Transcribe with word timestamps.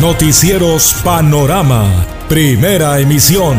Noticieros 0.00 0.94
Panorama, 1.04 2.06
primera 2.26 2.98
emisión. 3.00 3.58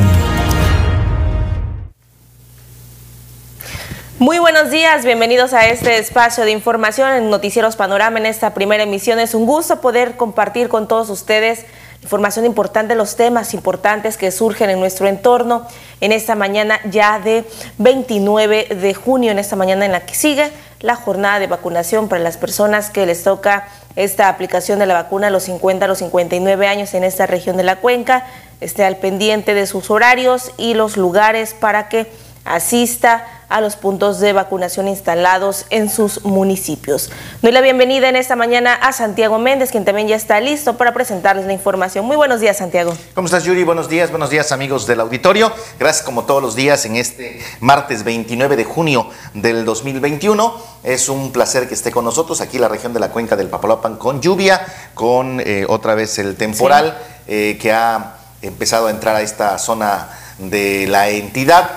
Muy 4.18 4.40
buenos 4.40 4.72
días, 4.72 5.06
bienvenidos 5.06 5.54
a 5.54 5.68
este 5.68 6.00
espacio 6.00 6.44
de 6.44 6.50
información 6.50 7.14
en 7.14 7.30
Noticieros 7.30 7.76
Panorama 7.76 8.18
en 8.18 8.26
esta 8.26 8.56
primera 8.56 8.82
emisión. 8.82 9.20
Es 9.20 9.36
un 9.36 9.46
gusto 9.46 9.82
poder 9.82 10.18
compartir 10.18 10.68
con 10.68 10.88
todos 10.88 11.12
ustedes 11.12 11.68
información 12.02 12.48
importante, 12.48 12.96
los 12.96 13.16
temas 13.16 13.54
importantes 13.54 14.18
que 14.18 14.32
surgen 14.32 14.72
en 14.72 14.80
nuestro 14.80 15.08
entorno 15.08 15.68
en 16.00 16.12
esta 16.12 16.34
mañana 16.34 16.80
ya 16.90 17.20
de 17.20 17.46
29 17.78 18.70
de 18.82 18.94
junio, 18.96 19.30
en 19.30 19.38
esta 19.38 19.56
mañana 19.56 19.86
en 19.86 19.92
la 19.92 20.08
que 20.08 20.16
sigue 20.16 20.52
la 20.82 20.96
jornada 20.96 21.40
de 21.40 21.48
vacunación 21.48 22.10
para 22.10 22.24
las 22.24 22.38
personas 22.38 22.90
que 22.90 23.06
les 23.06 23.24
toca 23.24 23.68
esta 23.96 24.30
aplicación 24.30 24.80
de 24.80 24.86
la 24.86 24.94
vacuna 24.94 25.28
a 25.28 25.30
los 25.30 25.44
50 25.44 25.86
a 25.86 25.88
los 25.88 26.00
59 26.00 26.68
años 26.68 26.94
en 26.94 27.04
esta 27.04 27.28
región 27.28 27.58
de 27.58 27.64
la 27.64 27.78
cuenca. 27.78 28.26
Esté 28.60 28.84
al 28.84 28.98
pendiente 28.98 29.54
de 29.54 29.68
sus 29.68 29.90
horarios 29.90 30.52
y 30.58 30.74
los 30.74 30.98
lugares 30.98 31.54
para 31.54 31.90
que 31.90 32.12
asista 32.46 33.26
a 33.52 33.62
los 33.62 33.76
puntos 33.76 34.20
de 34.20 34.34
vacunación 34.34 34.88
instalados 34.88 35.66
en 35.70 35.90
sus 35.90 36.24
municipios. 36.24 37.12
Doy 37.42 37.52
la 37.52 37.62
bienvenida 37.62 38.08
en 38.08 38.16
esta 38.16 38.36
mañana 38.36 38.74
a 38.74 38.94
Santiago 38.94 39.38
Méndez, 39.40 39.72
quien 39.72 39.86
también 39.86 40.08
ya 40.08 40.16
está 40.16 40.40
listo 40.40 40.78
para 40.78 40.94
presentarles 40.94 41.46
la 41.46 41.54
información. 41.54 42.06
Muy 42.06 42.16
buenos 42.16 42.40
días, 42.40 42.58
Santiago. 42.58 42.96
¿Cómo 43.14 43.26
estás, 43.26 43.44
Yuri? 43.44 43.64
Buenos 43.64 43.90
días, 43.90 44.10
buenos 44.10 44.30
días, 44.30 44.52
amigos 44.52 44.88
del 44.88 45.02
auditorio. 45.02 45.52
Gracias, 45.78 46.06
como 46.06 46.24
todos 46.24 46.42
los 46.42 46.56
días, 46.56 46.86
en 46.86 46.96
este 46.96 47.40
martes 47.60 48.04
29 48.04 48.56
de 48.56 48.64
junio 48.64 49.10
del 49.34 49.66
2021. 49.66 50.72
Es 50.84 51.10
un 51.10 51.32
placer 51.32 51.68
que 51.68 51.74
esté 51.74 51.92
con 51.92 52.06
nosotros 52.06 52.42
aquí 52.42 52.56
en 52.58 52.62
la 52.62 52.70
región 52.70 52.94
de 52.94 53.00
la 53.00 53.10
cuenca 53.10 53.36
del 53.36 53.50
Papaloapan 53.50 53.98
con 53.98 54.22
lluvia, 54.22 54.66
con 54.94 55.42
eh, 55.42 55.66
otra 55.68 55.94
vez 55.94 56.18
el 56.20 56.38
temporal 56.38 56.98
eh, 57.28 57.58
que 57.62 57.72
ha 57.72 58.16
empezado 58.42 58.88
a 58.88 58.92
entrar 58.92 59.16
a 59.16 59.22
esta 59.22 59.58
zona 59.58 60.10
de 60.38 60.88
la 60.88 61.10
entidad. 61.10 61.70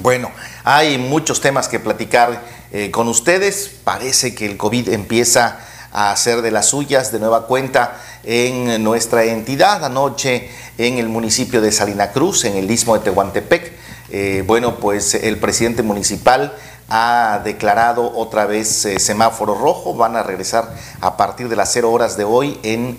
Bueno, 0.00 0.30
hay 0.64 0.98
muchos 0.98 1.40
temas 1.40 1.68
que 1.68 1.80
platicar 1.80 2.42
eh, 2.72 2.90
con 2.90 3.08
ustedes. 3.08 3.70
Parece 3.84 4.34
que 4.34 4.46
el 4.46 4.56
COVID 4.56 4.88
empieza 4.90 5.58
a 5.92 6.10
hacer 6.10 6.42
de 6.42 6.50
las 6.50 6.66
suyas 6.66 7.12
de 7.12 7.18
nueva 7.18 7.46
cuenta 7.46 8.00
en 8.24 8.82
nuestra 8.82 9.24
entidad. 9.24 9.84
Anoche 9.84 10.48
en 10.78 10.98
el 10.98 11.08
municipio 11.08 11.60
de 11.60 11.72
Salina 11.72 12.12
Cruz, 12.12 12.44
en 12.44 12.56
el 12.56 12.70
istmo 12.70 12.96
de 12.96 13.04
Tehuantepec, 13.04 13.72
eh, 14.10 14.44
bueno, 14.46 14.76
pues 14.76 15.14
el 15.14 15.38
presidente 15.38 15.82
municipal 15.82 16.54
ha 16.94 17.40
declarado 17.42 18.12
otra 18.14 18.46
vez 18.46 18.84
eh, 18.84 18.98
semáforo 18.98 19.54
rojo. 19.54 19.94
Van 19.94 20.16
a 20.16 20.22
regresar 20.22 20.74
a 21.00 21.16
partir 21.16 21.48
de 21.48 21.56
las 21.56 21.72
0 21.72 21.90
horas 21.90 22.16
de 22.16 22.24
hoy 22.24 22.60
en 22.62 22.98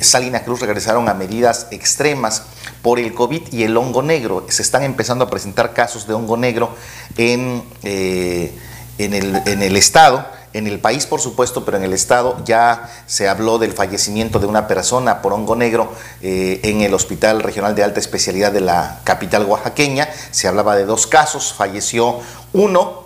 Salina 0.00 0.42
Cruz. 0.42 0.60
Regresaron 0.60 1.08
a 1.08 1.14
medidas 1.14 1.68
extremas 1.70 2.42
por 2.84 2.98
el 2.98 3.14
COVID 3.14 3.50
y 3.50 3.62
el 3.62 3.76
hongo 3.78 4.02
negro. 4.02 4.44
Se 4.50 4.60
están 4.60 4.82
empezando 4.82 5.24
a 5.24 5.30
presentar 5.30 5.72
casos 5.72 6.06
de 6.06 6.12
hongo 6.12 6.36
negro 6.36 6.68
en, 7.16 7.62
eh, 7.82 8.52
en, 8.98 9.14
el, 9.14 9.76
estado. 9.76 10.26
En 10.52 10.66
el 10.66 10.78
país, 10.78 11.06
por 11.06 11.18
supuesto, 11.20 11.64
pero 11.64 11.78
en 11.78 11.84
el 11.84 11.94
estado 11.94 12.36
ya 12.44 12.90
se 13.06 13.26
habló 13.26 13.58
del 13.58 13.72
fallecimiento 13.72 14.38
de 14.38 14.46
una 14.46 14.68
persona 14.68 15.22
por 15.22 15.32
hongo 15.32 15.56
negro 15.56 15.92
eh, 16.20 16.60
en 16.62 16.82
el 16.82 16.92
Hospital 16.92 17.42
Regional 17.42 17.74
de 17.74 17.84
Alta 17.84 18.00
Especialidad 18.00 18.52
de 18.52 18.60
la 18.60 19.00
capital 19.02 19.46
oaxaqueña. 19.46 20.06
Se 20.30 20.46
hablaba 20.46 20.76
de 20.76 20.84
dos 20.84 21.06
casos, 21.06 21.54
falleció 21.54 22.20
uno, 22.52 23.03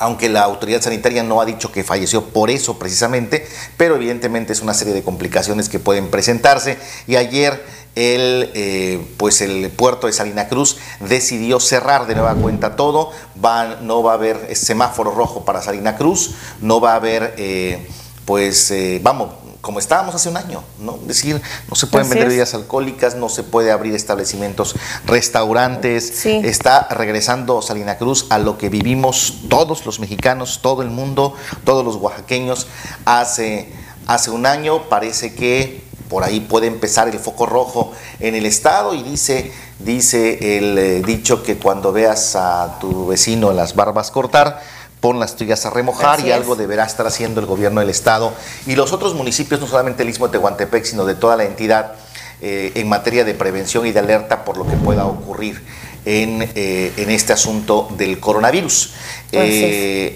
aunque 0.00 0.28
la 0.28 0.42
autoridad 0.42 0.80
sanitaria 0.80 1.22
no 1.22 1.40
ha 1.40 1.44
dicho 1.44 1.70
que 1.70 1.84
falleció 1.84 2.24
por 2.24 2.50
eso 2.50 2.78
precisamente, 2.78 3.46
pero 3.76 3.96
evidentemente 3.96 4.52
es 4.52 4.62
una 4.62 4.74
serie 4.74 4.94
de 4.94 5.02
complicaciones 5.02 5.68
que 5.68 5.78
pueden 5.78 6.10
presentarse. 6.10 6.78
Y 7.06 7.16
ayer 7.16 7.62
el, 7.94 8.50
eh, 8.54 9.04
pues 9.16 9.40
el 9.40 9.70
puerto 9.70 10.06
de 10.06 10.12
Salina 10.12 10.48
Cruz 10.48 10.78
decidió 11.00 11.60
cerrar 11.60 12.06
de 12.06 12.14
nueva 12.14 12.34
cuenta 12.34 12.76
todo. 12.76 13.12
Va, 13.44 13.76
no 13.82 14.02
va 14.02 14.12
a 14.12 14.14
haber 14.14 14.56
semáforo 14.56 15.10
rojo 15.12 15.44
para 15.44 15.62
Salina 15.62 15.96
Cruz, 15.96 16.34
no 16.60 16.80
va 16.80 16.92
a 16.92 16.96
haber, 16.96 17.34
eh, 17.36 17.86
pues, 18.24 18.70
eh, 18.70 19.00
vamos, 19.02 19.30
como 19.60 19.78
estábamos 19.78 20.14
hace 20.14 20.28
un 20.28 20.36
año, 20.36 20.62
¿no? 20.78 20.96
Es 21.02 21.08
decir, 21.08 21.40
no 21.68 21.76
se 21.76 21.86
pueden 21.86 22.08
vender 22.08 22.28
bebidas 22.28 22.54
alcohólicas, 22.54 23.14
no 23.14 23.28
se 23.28 23.42
puede 23.42 23.70
abrir 23.70 23.94
establecimientos, 23.94 24.74
restaurantes. 25.06 26.24
Está 26.24 26.88
regresando 26.90 27.60
Salina 27.60 27.98
Cruz 27.98 28.26
a 28.30 28.38
lo 28.38 28.56
que 28.56 28.68
vivimos 28.68 29.40
todos 29.48 29.84
los 29.84 30.00
mexicanos, 30.00 30.60
todo 30.62 30.82
el 30.82 30.90
mundo, 30.90 31.34
todos 31.64 31.84
los 31.84 31.96
oaxaqueños 31.96 32.68
hace, 33.04 33.72
hace 34.06 34.30
un 34.30 34.46
año. 34.46 34.88
Parece 34.88 35.34
que 35.34 35.82
por 36.08 36.24
ahí 36.24 36.40
puede 36.40 36.66
empezar 36.66 37.08
el 37.08 37.18
foco 37.18 37.46
rojo 37.46 37.92
en 38.18 38.34
el 38.34 38.46
estado 38.46 38.94
y 38.94 39.02
dice, 39.02 39.52
dice 39.78 40.58
el 40.58 40.76
eh, 40.78 41.02
dicho 41.02 41.42
que 41.42 41.56
cuando 41.56 41.92
veas 41.92 42.34
a 42.34 42.78
tu 42.80 43.06
vecino 43.06 43.52
las 43.52 43.76
barbas 43.76 44.10
cortar, 44.10 44.60
pon 45.00 45.18
las 45.18 45.36
tuyas 45.36 45.64
a 45.66 45.70
remojar 45.70 46.20
y 46.20 46.30
algo 46.30 46.56
deberá 46.56 46.84
estar 46.84 47.06
haciendo 47.06 47.40
el 47.40 47.46
gobierno 47.46 47.80
del 47.80 47.90
estado 47.90 48.32
y 48.66 48.76
los 48.76 48.92
otros 48.92 49.14
municipios, 49.14 49.60
no 49.60 49.66
solamente 49.66 50.02
el 50.02 50.10
Istmo 50.10 50.28
de 50.28 50.32
Tehuantepec, 50.32 50.84
sino 50.84 51.04
de 51.04 51.14
toda 51.14 51.36
la 51.36 51.44
entidad 51.44 51.94
eh, 52.42 52.72
en 52.74 52.88
materia 52.88 53.24
de 53.24 53.34
prevención 53.34 53.86
y 53.86 53.92
de 53.92 53.98
alerta 53.98 54.44
por 54.44 54.56
lo 54.56 54.66
que 54.66 54.76
pueda 54.76 55.06
ocurrir 55.06 55.62
en, 56.04 56.50
eh, 56.54 56.92
en 56.96 57.10
este 57.10 57.32
asunto 57.32 57.88
del 57.96 58.20
coronavirus. 58.20 58.94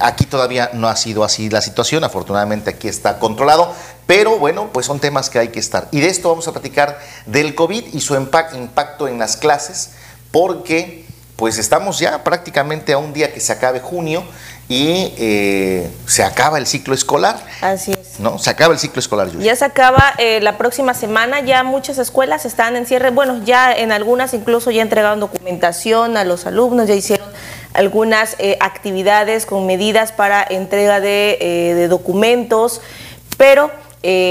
aquí 0.01 0.25
todavía 0.27 0.71
no 0.73 0.89
ha 0.89 0.97
sido 0.97 1.25
así 1.25 1.51
la 1.51 1.61
situación, 1.61 2.05
afortunadamente 2.05 2.71
aquí 2.71 2.89
está 2.89 3.19
controlado, 3.19 3.73
pero 4.07 4.39
bueno, 4.39 4.71
pues 4.73 4.87
son 4.87 5.01
temas 5.01 5.31
que 5.31 5.39
hay 5.39 5.49
que 5.49 5.61
estar. 5.61 5.89
Y 5.93 6.01
de 6.01 6.09
esto 6.09 6.29
vamos 6.29 6.49
a 6.49 6.53
platicar 6.53 6.99
del 7.27 7.55
COVID 7.55 7.95
y 7.95 8.01
su 8.01 8.15
impacto 8.15 9.09
en 9.09 9.19
las 9.19 9.37
clases, 9.37 9.91
porque 10.31 11.05
pues 11.37 11.59
estamos 11.59 11.99
ya 11.99 12.23
prácticamente 12.23 12.93
a 12.93 12.99
un 12.99 13.13
día 13.13 13.33
que 13.33 13.41
se 13.41 13.53
acabe 13.53 13.81
junio 13.81 14.25
y 14.69 15.13
eh, 15.19 15.91
se 16.07 16.25
acaba 16.25 16.59
el 16.59 16.67
ciclo 16.67 16.95
escolar. 16.95 17.37
Así 17.61 17.93
es. 17.93 18.19
¿No? 18.19 18.39
Se 18.39 18.51
acaba 18.51 18.73
el 18.73 18.81
ciclo 18.81 19.01
escolar. 19.01 19.31
Ya 19.39 19.55
se 19.57 19.65
acaba 19.65 20.15
eh, 20.19 20.41
la 20.41 20.57
próxima 20.57 20.95
semana, 20.95 21.41
ya 21.41 21.63
muchas 21.65 21.99
escuelas 21.99 22.47
están 22.47 22.77
en 22.77 22.87
cierre, 22.87 23.11
bueno, 23.11 23.43
ya 23.45 23.73
en 23.73 23.93
algunas 23.93 24.33
incluso 24.33 24.71
ya 24.71 24.83
entregaron 24.83 25.21
documentación 25.21 26.17
a 26.17 26.25
los 26.25 26.47
alumnos, 26.47 26.89
ya 26.89 26.95
hicieron 26.95 27.29
algunas 27.75 28.37
eh, 28.39 28.57
actividades 28.61 29.47
con 29.47 29.67
medidas 29.67 30.13
para 30.13 30.43
entrega 30.49 31.01
de, 31.01 31.39
de 31.77 31.89
documentos, 31.89 32.81
pero 33.37 33.71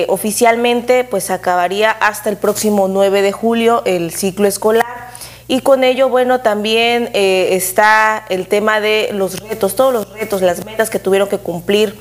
oficialmente 0.08 1.04
pues 1.04 1.32
acabaría 1.32 1.90
hasta 1.90 2.30
el 2.30 2.38
próximo 2.38 2.88
9 2.88 3.24
de 3.24 3.32
julio 3.32 3.82
el 3.86 4.12
ciclo 4.12 4.48
escolar. 4.48 4.83
Y 5.48 5.62
con 5.62 5.84
ello, 5.84 6.10
bueno, 6.10 6.40
también 6.42 7.10
eh, 7.14 7.50
está 7.52 8.26
el 8.30 8.48
tema 8.48 8.80
de 8.80 9.10
los 9.14 9.40
retos, 9.40 9.76
todos 9.76 9.94
los 9.94 10.12
retos, 10.14 10.42
las 10.42 10.66
metas 10.66 10.90
que 10.90 11.00
tuvieron 11.00 11.28
que 11.28 11.38
cumplir 11.38 11.98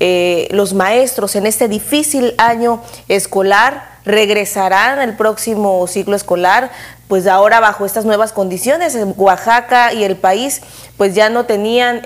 eh, 0.00 0.48
los 0.50 0.74
maestros 0.74 1.36
en 1.36 1.46
este 1.46 1.68
difícil 1.68 2.34
año 2.38 2.82
escolar. 3.08 3.96
Regresarán 4.04 5.00
el 5.00 5.16
próximo 5.16 5.86
ciclo 5.88 6.14
escolar, 6.14 6.70
pues 7.08 7.26
ahora 7.26 7.60
bajo 7.60 7.84
estas 7.84 8.04
nuevas 8.04 8.32
condiciones. 8.32 8.94
En 8.94 9.14
Oaxaca 9.16 9.92
y 9.92 10.04
el 10.04 10.16
país, 10.16 10.62
pues 10.96 11.14
ya 11.14 11.28
no 11.28 11.44
tenían 11.44 12.02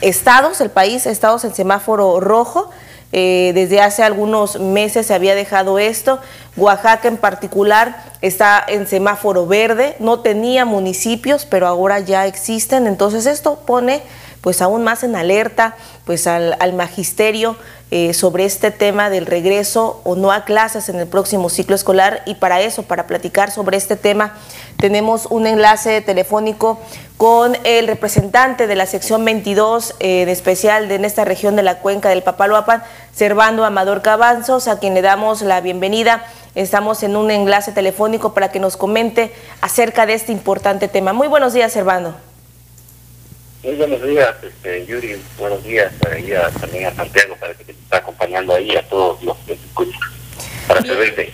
estados, 0.00 0.60
el 0.60 0.70
país, 0.70 1.06
estados 1.06 1.44
en 1.44 1.54
semáforo 1.54 2.20
rojo. 2.20 2.70
Eh, 3.12 3.50
desde 3.54 3.80
hace 3.80 4.04
algunos 4.04 4.60
meses 4.60 5.06
se 5.06 5.14
había 5.14 5.34
dejado 5.34 5.78
esto. 5.78 6.20
Oaxaca 6.56 7.08
en 7.08 7.16
particular 7.16 8.04
está 8.20 8.64
en 8.66 8.86
semáforo 8.86 9.46
verde, 9.46 9.96
no 9.98 10.20
tenía 10.20 10.64
municipios, 10.64 11.44
pero 11.44 11.66
ahora 11.66 12.00
ya 12.00 12.26
existen. 12.26 12.86
Entonces 12.86 13.26
esto 13.26 13.60
pone 13.66 14.02
pues 14.40 14.62
aún 14.62 14.84
más 14.84 15.02
en 15.02 15.16
alerta 15.16 15.76
pues 16.04 16.26
al, 16.26 16.56
magisterio 16.72 17.56
eh, 17.90 18.14
sobre 18.14 18.44
este 18.44 18.70
tema 18.70 19.10
del 19.10 19.26
regreso 19.26 20.00
o 20.04 20.14
no 20.14 20.30
a 20.30 20.44
clases 20.44 20.88
en 20.88 21.00
el 21.00 21.08
próximo 21.08 21.48
ciclo 21.48 21.74
escolar 21.74 22.22
y 22.24 22.36
para 22.36 22.60
eso, 22.60 22.84
para 22.84 23.08
platicar 23.08 23.50
sobre 23.50 23.76
este 23.76 23.96
tema, 23.96 24.34
tenemos 24.76 25.26
un 25.26 25.46
enlace 25.46 26.00
telefónico 26.00 26.78
con 27.16 27.58
el 27.64 27.88
representante 27.88 28.66
de 28.66 28.76
la 28.76 28.86
sección 28.86 29.24
22 29.24 29.96
eh, 29.98 30.24
de 30.24 30.32
especial 30.32 30.88
de 30.88 31.00
en 31.00 31.04
esta 31.04 31.24
región 31.24 31.56
de 31.56 31.62
la 31.62 31.78
cuenca 31.78 32.10
del 32.10 32.22
Papaloapan, 32.22 32.82
Servando 33.14 33.64
Amador 33.64 34.02
Cabanzos, 34.02 34.68
a 34.68 34.78
quien 34.78 34.94
le 34.94 35.02
damos 35.02 35.42
la 35.42 35.60
bienvenida. 35.60 36.24
Estamos 36.54 37.02
en 37.02 37.16
un 37.16 37.30
enlace 37.30 37.72
telefónico 37.72 38.34
para 38.34 38.52
que 38.52 38.60
nos 38.60 38.76
comente 38.76 39.32
acerca 39.62 40.06
de 40.06 40.14
este 40.14 40.32
importante 40.32 40.88
tema. 40.88 41.12
Muy 41.12 41.26
buenos 41.26 41.54
días, 41.54 41.72
Servando. 41.72 42.29
Muy 43.62 43.74
buenos 43.74 44.02
días, 44.02 44.34
este, 44.42 44.86
Yuri. 44.86 45.22
Buenos 45.38 45.62
días 45.62 45.92
ahí 46.10 46.32
también 46.58 46.86
a 46.86 46.94
Santiago, 46.94 47.36
para 47.38 47.52
que 47.52 47.64
te 47.64 47.72
está 47.72 47.98
acompañando 47.98 48.54
ahí 48.54 48.74
a 48.74 48.82
todos 48.88 49.22
los 49.22 49.36
que 49.38 49.54
te 49.54 49.66
escuchan. 49.66 50.00
Para 50.66 50.80
servirte. 50.80 51.30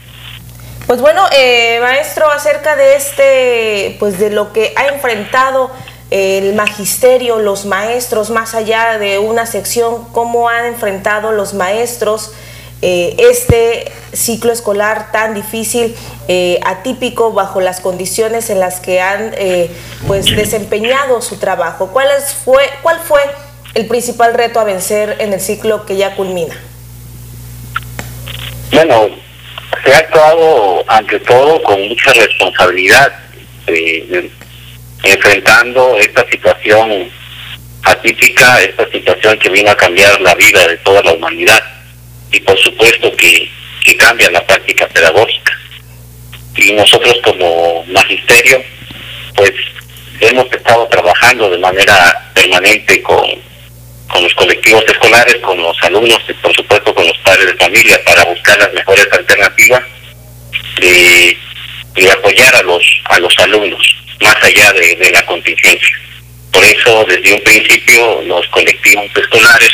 Pues 0.89 1.01
bueno, 1.01 1.25
eh, 1.33 1.79
maestro, 1.81 2.29
acerca 2.29 2.75
de 2.75 2.97
este, 2.97 3.97
pues 4.01 4.19
de 4.19 4.31
lo 4.31 4.53
que 4.53 4.73
ha 4.77 4.89
enfrentado 4.89 5.71
el 6.11 6.55
magisterio, 6.55 7.39
los 7.39 7.65
maestros, 7.65 8.31
más 8.31 8.55
allá 8.55 8.99
de 8.99 9.19
una 9.19 9.47
sección, 9.47 10.05
cómo 10.13 10.49
han 10.49 10.67
enfrentado 10.67 11.31
los 11.31 11.55
maestros 11.55 12.33
eh, 12.83 13.17
este 13.19 13.91
ciclo 14.13 14.53
escolar 14.53 15.11
tan 15.11 15.33
difícil, 15.35 15.95
eh, 16.29 16.61
atípico, 16.63 17.33
bajo 17.33 17.63
las 17.63 17.81
condiciones 17.81 18.51
en 18.51 18.61
las 18.61 18.81
que 18.81 19.01
han 19.01 19.33
eh, 19.39 19.71
pues 20.07 20.27
desempeñado 20.27 21.23
su 21.23 21.39
trabajo. 21.39 21.91
¿Cuál, 21.93 22.09
fue, 22.45 22.69
¿Cuál 22.83 23.01
fue 23.01 23.23
el 23.75 23.87
principal 23.87 24.35
reto 24.35 24.61
a 24.61 24.65
vencer 24.65 25.17
en 25.21 25.33
el 25.33 25.41
ciclo 25.41 25.87
que 25.87 25.97
ya 25.97 26.15
culmina? 26.17 26.55
Bueno, 28.73 29.09
se 29.83 29.95
ha 29.95 29.99
actuado 29.99 30.85
ante 30.87 31.19
todo 31.21 31.63
con 31.63 31.89
mucha 31.89 32.13
responsabilidad, 32.13 33.11
enfrentando 35.03 35.97
esta 35.97 36.29
situación 36.29 37.11
atípica, 37.85 38.61
esta 38.61 38.91
situación 38.91 39.39
que 39.39 39.49
vino 39.49 39.71
a 39.71 39.77
cambiar 39.77 40.21
la 40.21 40.35
vida 40.35 40.67
de 40.69 40.77
toda 40.79 41.03
la 41.03 41.15
humanidad 41.15 41.76
y 42.33 42.41
por 42.41 42.59
supuesto 42.59 43.15
que, 43.17 43.51
que 43.85 43.97
cambia 43.97 44.31
la 44.31 44.45
práctica 44.47 44.87
pedagógica. 44.89 45.53
Y 46.57 46.73
nosotros 46.73 47.17
como 47.23 47.85
magisterio, 47.87 48.63
pues 49.35 49.53
hemos 50.21 50.51
estado 50.53 50.87
trabajando 50.89 51.51
de 51.51 51.59
manera 51.59 52.31
permanente 52.35 53.03
con, 53.03 53.27
con 54.09 54.23
los 54.23 54.35
colectivos 54.35 54.85
escolares, 54.87 55.37
con 55.37 55.61
los 55.61 55.77
alumnos 55.83 56.21
y 56.29 56.33
por 56.35 56.55
supuesto 56.55 56.95
con 56.95 57.07
los 57.07 57.19
padres 57.19 57.47
de 57.47 57.55
familia 57.55 58.03
para 58.05 58.25
buscar 58.25 58.59
las 58.59 58.73
mejores 58.73 59.07
alternativas 59.13 59.83
de, 60.81 61.37
de 61.95 62.11
apoyar 62.11 62.57
a 62.57 62.63
los, 62.63 62.83
a 63.05 63.19
los 63.19 63.39
alumnos 63.39 63.97
más 64.21 64.37
allá 64.43 64.73
de, 64.73 64.97
de 64.97 65.11
la 65.11 65.27
contingencia. 65.27 66.01
Por 66.51 66.65
eso 66.65 67.05
desde 67.05 67.35
un 67.35 67.41
principio 67.43 68.23
los 68.23 68.47
colectivos 68.49 69.07
escolares 69.15 69.73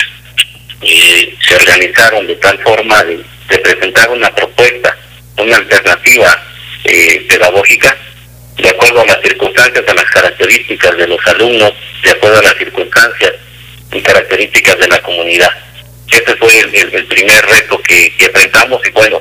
eh, 0.82 1.37
se 1.40 1.55
organizaron 1.55 2.26
de 2.26 2.37
tal 2.37 2.58
forma 2.58 3.02
de, 3.05 3.25
presentar 3.62 4.08
una 4.08 4.34
propuesta, 4.34 4.96
una 5.37 5.56
alternativa 5.56 6.43
eh, 6.84 7.26
pedagógica 7.29 7.94
de 8.56 8.69
acuerdo 8.69 9.02
a 9.02 9.06
las 9.06 9.20
circunstancias, 9.20 9.84
a 9.87 9.94
las 9.94 10.05
características 10.06 10.96
de 10.96 11.06
los 11.06 11.26
alumnos, 11.26 11.73
de 12.02 12.11
acuerdo 12.11 12.38
a 12.38 12.43
las 12.43 12.56
circunstancias 12.56 13.32
y 13.93 14.00
características 14.00 14.79
de 14.79 14.88
la 14.88 15.02
comunidad. 15.02 15.50
Este 16.11 16.34
fue 16.37 16.58
el, 16.61 17.06
primer 17.06 17.46
reto 17.46 17.81
que, 17.82 18.12
enfrentamos 18.19 18.81
y 18.87 18.90
bueno, 18.90 19.20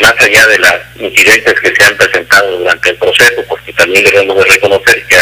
más 0.00 0.14
allá 0.20 0.46
de 0.46 0.58
las 0.58 0.76
incidentes 0.98 1.60
que 1.60 1.74
se 1.74 1.84
han 1.84 1.96
presentado 1.96 2.58
durante 2.58 2.90
el 2.90 2.96
proceso, 2.96 3.44
porque 3.48 3.72
también 3.72 4.04
debemos 4.04 4.36
de 4.36 4.44
reconocer 4.44 5.06
que 5.08 5.16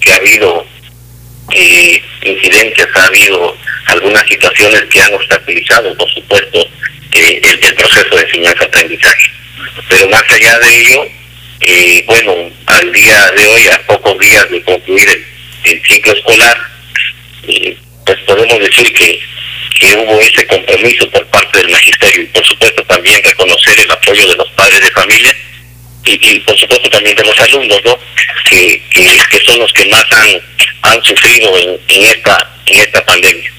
que 0.00 0.12
ha 0.12 0.16
habido 0.16 0.66
eh, 1.50 2.02
incidencias, 2.22 2.88
ha 2.94 3.06
habido 3.06 3.56
algunas 3.86 4.26
situaciones 4.26 4.82
que 4.84 5.00
han 5.00 5.14
obstaculizado, 5.14 5.96
por 5.96 6.10
supuesto, 6.10 6.68
el, 7.12 7.74
proceso 7.74 8.16
de 8.16 8.22
enseñanza-aprendizaje. 8.22 9.30
Pero 9.88 10.08
más 10.08 10.22
allá 10.30 10.58
de 10.58 10.76
ello, 10.78 11.06
eh, 11.60 12.04
bueno, 12.06 12.50
al 12.66 12.92
día 12.92 13.30
de 13.36 13.46
hoy, 13.46 13.68
a 13.68 13.86
pocos 13.86 14.18
días 14.18 14.50
de 14.50 14.62
concluir 14.62 15.24
el, 15.64 15.82
ciclo 15.86 16.12
escolar, 16.12 16.58
eh, 17.48 17.76
pues 18.06 18.18
podemos 18.20 18.58
decir 18.58 18.92
que, 18.92 19.20
que 19.80 19.96
hubo 19.96 20.20
ese 20.20 20.46
compromiso 20.46 21.10
por 21.10 21.26
parte 21.26 21.58
del 21.58 21.70
magisterio 21.70 22.22
y 22.22 22.26
por 22.26 22.44
supuesto 22.44 22.84
también 22.84 23.22
reconocer 23.24 23.78
el 23.78 23.90
apoyo 23.90 24.26
de 24.26 24.36
los 24.36 24.50
padres 24.50 24.80
de 24.80 24.90
familia 24.90 25.36
y, 26.04 26.40
por 26.40 26.58
supuesto 26.58 26.90
también 26.90 27.16
de 27.16 27.24
los 27.24 27.38
alumnos, 27.38 27.80
¿no? 27.84 27.98
Que, 28.48 28.82
que, 28.90 29.40
son 29.46 29.58
los 29.58 29.72
que 29.72 29.86
más 29.86 30.04
han, 30.10 30.30
han 30.82 31.02
sufrido 31.04 31.56
en, 31.56 31.80
en, 31.88 32.02
esta, 32.02 32.50
en 32.66 32.80
esta 32.80 33.04
pandemia. 33.04 33.50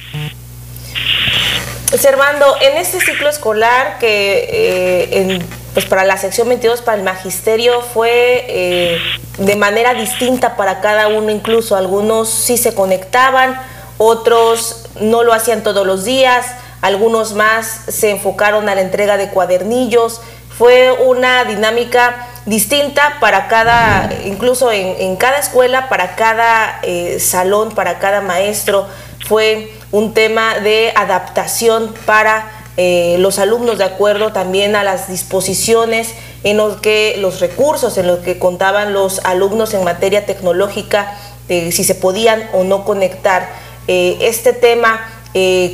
Servando, 1.98 2.58
en 2.62 2.78
este 2.78 3.00
ciclo 3.00 3.30
escolar 3.30 4.00
que 4.00 4.50
eh, 4.50 5.10
en, 5.12 5.48
pues 5.74 5.86
para 5.86 6.04
la 6.04 6.18
sección 6.18 6.48
22, 6.50 6.82
para 6.82 6.98
el 6.98 7.04
magisterio, 7.04 7.82
fue 7.82 8.46
eh, 8.48 8.98
de 9.38 9.56
manera 9.56 9.94
distinta 9.94 10.56
para 10.56 10.82
cada 10.82 11.08
uno, 11.08 11.32
incluso 11.32 11.76
algunos 11.76 12.30
sí 12.30 12.58
se 12.58 12.74
conectaban, 12.74 13.60
otros 13.98 14.86
no 15.00 15.24
lo 15.24 15.34
hacían 15.34 15.64
todos 15.64 15.86
los 15.86 16.04
días, 16.04 16.46
algunos 16.82 17.34
más 17.34 17.82
se 17.88 18.12
enfocaron 18.12 18.70
a 18.70 18.76
la 18.76 18.82
entrega 18.82 19.18
de 19.18 19.30
cuadernillos, 19.30 20.22
fue 20.58 20.92
una 20.92 21.46
dinámica 21.46 22.28
distinta 22.46 23.18
para 23.20 23.48
cada, 23.48 24.10
incluso 24.26 24.72
en, 24.72 25.16
cada 25.16 25.38
escuela, 25.38 25.90
para 25.90 26.16
cada 26.16 26.80
eh, 26.84 27.20
salón, 27.20 27.74
para 27.74 28.00
cada 28.00 28.22
maestro, 28.22 28.88
fue 29.26 29.74
un 29.92 30.14
tema 30.14 30.60
de 30.60 30.92
adaptación 30.96 31.94
para 32.06 32.52
eh, 32.76 33.18
los 33.20 33.38
alumnos 33.38 33.78
de 33.78 33.84
acuerdo 33.84 34.34
también 34.34 34.76
a 34.76 34.84
las 34.84 35.08
disposiciones 35.08 36.16
en 36.44 36.58
los 36.58 36.82
que 36.82 37.16
los 37.20 37.40
recursos 37.40 37.98
en 38.00 38.08
los 38.08 38.20
que 38.20 38.40
contaban 38.40 38.94
los 38.94 39.20
alumnos 39.26 39.76
en 39.76 39.84
materia 39.84 40.26
tecnológica, 40.26 41.16
eh, 41.50 41.72
si 41.72 41.84
se 41.84 41.94
podían 41.94 42.50
o 42.52 42.64
no 42.64 42.84
conectar. 42.84 43.48
Eh, 43.88 44.18
este 44.22 44.54
tema, 44.54 45.02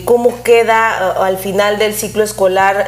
cómo 0.06 0.42
queda 0.44 1.12
al 1.26 1.38
final 1.38 1.80
del 1.80 1.94
ciclo 1.94 2.24
escolar, 2.24 2.88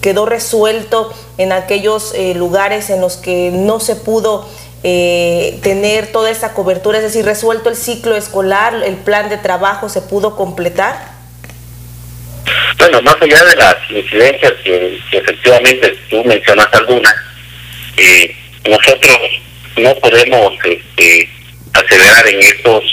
quedó 0.00 0.26
resuelto 0.26 1.12
en 1.38 1.52
aquellos 1.52 2.14
lugares 2.34 2.90
en 2.90 3.00
los 3.00 3.16
que 3.16 3.50
no 3.52 3.80
se 3.80 3.96
pudo 3.96 4.46
eh, 4.88 5.58
tener 5.64 6.12
toda 6.12 6.30
esa 6.30 6.54
cobertura, 6.54 6.98
es 6.98 7.02
decir, 7.02 7.24
resuelto 7.24 7.70
el 7.70 7.74
ciclo 7.74 8.14
escolar, 8.14 8.82
el 8.84 8.94
plan 8.94 9.28
de 9.28 9.36
trabajo 9.36 9.88
se 9.88 10.00
pudo 10.00 10.36
completar? 10.36 10.94
Bueno, 12.78 13.02
más 13.02 13.16
allá 13.20 13.42
de 13.46 13.56
las 13.56 13.74
incidencias 13.90 14.52
que, 14.62 15.00
efectivamente 15.10 15.98
tú 16.08 16.22
mencionas 16.24 16.68
algunas, 16.72 17.14
eh, 17.96 18.36
nosotros 18.68 19.18
no 19.78 19.92
podemos 19.96 20.52
este, 20.64 21.28
acelerar 21.72 22.28
en 22.28 22.40
estos 22.42 22.84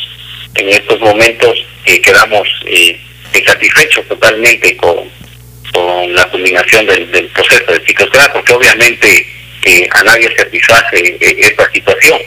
en 0.56 0.70
estos 0.70 1.00
momentos 1.00 1.66
que 1.86 2.02
quedamos 2.02 2.48
eh, 2.66 3.00
insatisfechos 3.34 4.08
totalmente 4.08 4.76
con, 4.78 5.10
con 5.74 6.14
la 6.14 6.26
culminación 6.30 6.86
del, 6.86 7.12
del 7.12 7.28
proceso 7.28 7.72
de 7.72 7.84
escolar, 7.88 8.32
porque 8.34 8.54
obviamente 8.54 9.28
que 9.62 9.88
a 9.92 10.04
nadie 10.04 10.36
satisface 10.36 11.18
eh, 11.20 11.36
esta 11.40 11.72
situación. 11.72 12.20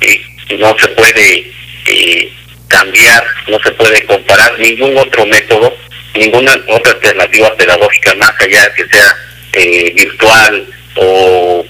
y 0.00 0.54
no 0.56 0.76
se 0.78 0.88
puede 0.88 1.50
eh, 1.86 2.32
cambiar, 2.68 3.24
no 3.48 3.58
se 3.60 3.70
puede 3.72 4.04
comparar 4.04 4.58
ningún 4.58 4.96
otro 4.98 5.24
método, 5.26 5.74
ninguna 6.14 6.52
otra 6.68 6.92
alternativa 6.92 7.56
pedagógica 7.56 8.14
más 8.16 8.32
allá 8.40 8.62
de 8.62 8.74
que 8.74 8.88
sea 8.88 9.16
eh, 9.52 9.92
virtual 9.94 10.66
o, 10.96 11.64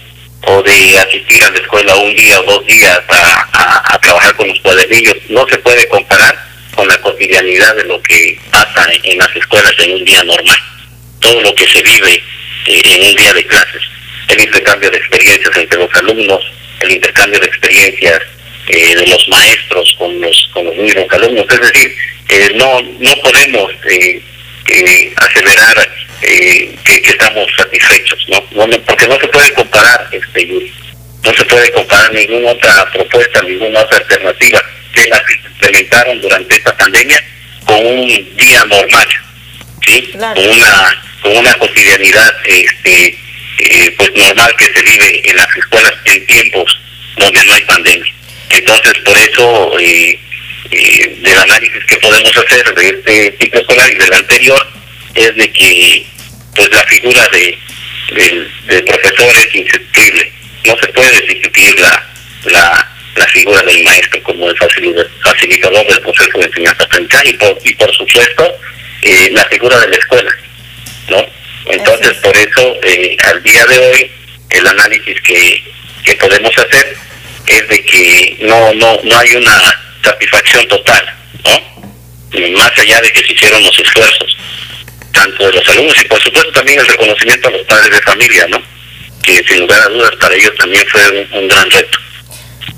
o 0.46 0.62
de 0.62 0.98
asistir 0.98 1.42
a 1.42 1.50
la 1.50 1.58
escuela 1.58 1.96
un 1.96 2.14
día 2.14 2.40
o 2.40 2.44
dos 2.44 2.66
días 2.66 3.00
a, 3.08 3.94
a, 3.94 3.98
trabajar 4.00 4.34
con 4.36 4.48
los 4.48 4.60
cuadernillos. 4.60 5.16
No 5.28 5.46
se 5.48 5.58
puede 5.58 5.88
comparar 5.88 6.36
con 6.74 6.88
la 6.88 7.00
cotidianidad 7.00 7.76
de 7.76 7.84
lo 7.84 8.00
que 8.02 8.38
pasa 8.50 8.88
en, 9.02 9.18
las 9.18 9.34
escuelas 9.36 9.72
en 9.78 9.92
un 9.92 10.04
día 10.04 10.22
normal, 10.24 10.58
todo 11.20 11.40
lo 11.42 11.54
que 11.54 11.66
se 11.66 11.82
vive 11.82 12.22
en 12.66 13.02
un 13.02 13.14
día 13.14 13.32
de 13.32 13.46
clases 13.46 13.82
el 14.28 14.40
intercambio 14.40 14.90
de 14.90 14.96
experiencias 14.96 15.56
entre 15.56 15.78
los 15.78 15.94
alumnos, 15.94 16.40
el 16.80 16.92
intercambio 16.92 17.40
de 17.40 17.46
experiencias 17.46 18.20
eh, 18.68 18.96
de 18.96 19.06
los 19.06 19.28
maestros 19.28 19.94
con 19.98 20.20
los 20.20 20.50
con 20.52 20.64
los 20.64 20.76
mismos 20.76 21.06
alumnos. 21.10 21.46
Es 21.50 21.60
decir, 21.60 21.96
eh, 22.28 22.52
no 22.56 22.80
no 23.00 23.14
podemos 23.22 23.70
eh, 26.22 26.74
acelerar 26.76 26.84
que, 26.84 27.10
estamos 27.10 27.48
satisfechos, 27.56 28.26
¿no? 28.28 28.42
porque 28.86 29.08
no 29.08 29.18
se 29.18 29.28
puede 29.28 29.52
comparar, 29.52 30.08
este 30.12 30.72
no 31.22 31.32
se 31.32 31.44
puede 31.46 31.72
comparar 31.72 32.12
ninguna 32.12 32.50
otra 32.50 32.90
propuesta, 32.92 33.42
ninguna 33.42 33.80
otra 33.80 33.98
alternativa 33.98 34.62
que 34.92 35.08
las 35.08 35.20
que 35.22 35.34
implementaron 35.34 36.20
durante 36.20 36.54
esta 36.56 36.76
pandemia 36.76 37.24
con 37.64 37.86
un 37.86 38.36
día 38.36 38.64
normal, 38.66 39.08
¿sí? 39.86 40.12
Con 40.12 40.48
una 40.48 41.02
con 41.22 41.36
una 41.38 41.54
cotidianidad 41.54 42.34
este 42.46 43.18
eh, 43.58 43.94
pues 43.96 44.12
normal 44.14 44.54
que 44.58 44.66
se 44.66 44.82
vive 44.82 45.22
en 45.24 45.36
las 45.36 45.56
escuelas 45.56 45.94
en 46.04 46.26
tiempos 46.26 46.78
donde 47.16 47.44
no 47.44 47.54
hay 47.54 47.62
pandemia. 47.62 48.12
Entonces, 48.50 48.92
por 49.04 49.16
eso, 49.16 49.78
eh, 49.78 50.18
eh, 50.70 51.18
del 51.20 51.38
análisis 51.38 51.84
que 51.86 51.96
podemos 51.98 52.36
hacer 52.36 52.74
de 52.74 52.88
este 52.88 53.36
ciclo 53.40 53.60
escolar 53.60 53.90
y 53.90 53.94
del 53.94 54.12
anterior, 54.12 54.66
es 55.14 55.36
de 55.36 55.52
que 55.52 56.06
pues 56.54 56.70
la 56.70 56.84
figura 56.84 57.28
de, 57.28 57.58
del, 58.14 58.84
profesor 58.84 59.32
es 59.36 59.54
insustituible. 59.54 60.32
No 60.66 60.76
se 60.78 60.88
puede 60.88 61.26
sustituir 61.26 61.78
la, 61.80 62.06
la, 62.44 62.92
la 63.16 63.26
figura 63.26 63.62
del 63.62 63.82
maestro 63.84 64.22
como 64.22 64.48
el 64.48 64.56
facilitador 64.56 65.86
del 65.86 66.00
proceso 66.00 66.38
de 66.38 66.46
enseñanza-aprendizaje 66.46 67.30
y 67.30 67.32
por, 67.34 67.58
y 67.64 67.74
por 67.74 67.94
supuesto 67.94 68.58
eh, 69.02 69.30
la 69.32 69.44
figura 69.46 69.78
de 69.80 69.88
la 69.88 69.96
escuela. 69.96 70.30
¿no? 71.08 71.26
Entonces, 71.66 72.14
por 72.18 72.36
eso, 72.36 72.76
eh, 72.82 73.16
al 73.24 73.42
día 73.42 73.64
de 73.66 73.78
hoy, 73.78 74.10
el 74.50 74.66
análisis 74.66 75.20
que, 75.22 75.62
que 76.04 76.14
podemos 76.16 76.52
hacer 76.56 76.96
es 77.46 77.68
de 77.68 77.84
que 77.84 78.36
no, 78.40 78.72
no, 78.74 78.98
no 79.02 79.18
hay 79.18 79.36
una 79.36 79.60
satisfacción 80.02 80.66
total, 80.68 81.14
¿no? 81.44 82.58
Más 82.58 82.78
allá 82.78 83.00
de 83.00 83.12
que 83.12 83.26
se 83.26 83.32
hicieron 83.32 83.62
los 83.62 83.78
esfuerzos. 83.78 84.36
Tanto 85.34 85.46
de 85.46 85.52
los 85.52 85.68
alumnos 85.68 85.94
y 86.00 86.08
por 86.08 86.20
supuesto 86.22 86.52
también 86.52 86.78
el 86.80 86.86
reconocimiento 86.86 87.48
a 87.48 87.52
los 87.52 87.62
padres 87.62 87.90
de 87.90 88.02
familia, 88.02 88.46
¿no? 88.48 88.58
Que 89.22 89.42
sin 89.44 89.60
lugar 89.60 89.82
a 89.82 89.88
dudas 89.88 90.12
para 90.20 90.34
ellos 90.34 90.52
también 90.58 90.84
fue 90.90 91.28
un, 91.32 91.48
gran 91.48 91.70
reto. 91.70 91.98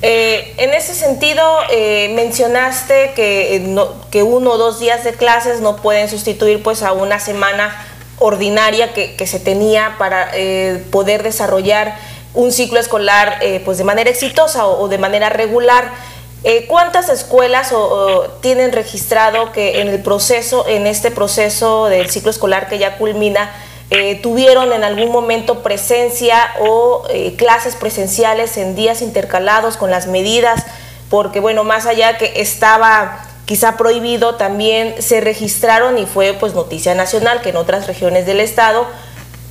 Eh, 0.02 0.54
en 0.58 0.74
ese 0.74 0.94
sentido, 0.94 1.42
eh, 1.70 2.10
mencionaste 2.14 3.12
que, 3.16 3.56
eh, 3.56 3.76
que 4.10 4.22
uno 4.22 4.52
o 4.52 4.58
dos 4.58 4.78
días 4.78 5.04
de 5.04 5.14
clases 5.14 5.60
no 5.60 5.76
pueden 5.76 6.08
sustituir 6.08 6.62
pues 6.62 6.82
a 6.82 6.92
una 6.92 7.18
semana 7.18 7.86
ordinaria 8.18 8.92
que, 8.92 9.16
que 9.16 9.26
se 9.26 9.40
tenía 9.40 9.96
para 9.98 10.30
poder 10.90 11.22
desarrollar 11.22 11.98
un 12.32 12.50
ciclo 12.50 12.80
escolar 12.80 13.40
pues 13.66 13.76
de 13.76 13.84
manera 13.84 14.08
exitosa 14.08 14.66
o, 14.66 14.88
de 14.88 14.96
manera 14.96 15.28
regular. 15.28 15.92
¿Cuántas 16.68 17.08
escuelas 17.08 17.74
tienen 18.40 18.70
registrado 18.70 19.50
que 19.50 19.80
en 19.80 19.88
el 19.88 20.00
proceso, 20.00 20.64
en 20.68 20.86
este 20.86 21.10
proceso 21.10 21.86
del 21.86 22.08
ciclo 22.08 22.30
escolar 22.30 22.68
que 22.68 22.78
ya 22.78 22.98
culmina, 22.98 23.50
eh, 23.88 24.16
tuvieron 24.16 24.72
en 24.72 24.82
algún 24.82 25.12
momento 25.12 25.62
presencia 25.62 26.50
o 26.58 27.04
eh, 27.08 27.36
clases 27.36 27.76
presenciales 27.76 28.56
en 28.56 28.74
días 28.74 29.00
intercalados 29.00 29.76
con 29.76 29.92
las 29.92 30.08
medidas, 30.08 30.64
porque 31.08 31.38
bueno, 31.38 31.62
más 31.62 31.86
allá 31.86 32.18
que 32.18 32.40
estaba 32.40 33.22
quizá 33.44 33.76
prohibido, 33.76 34.34
también 34.34 35.00
se 35.00 35.20
registraron 35.20 35.98
y 35.98 36.06
fue 36.06 36.32
pues 36.32 36.52
noticia 36.52 36.96
nacional 36.96 37.42
que 37.42 37.50
en 37.50 37.56
otras 37.56 37.86
regiones 37.86 38.26
del 38.26 38.40
estado 38.40 38.88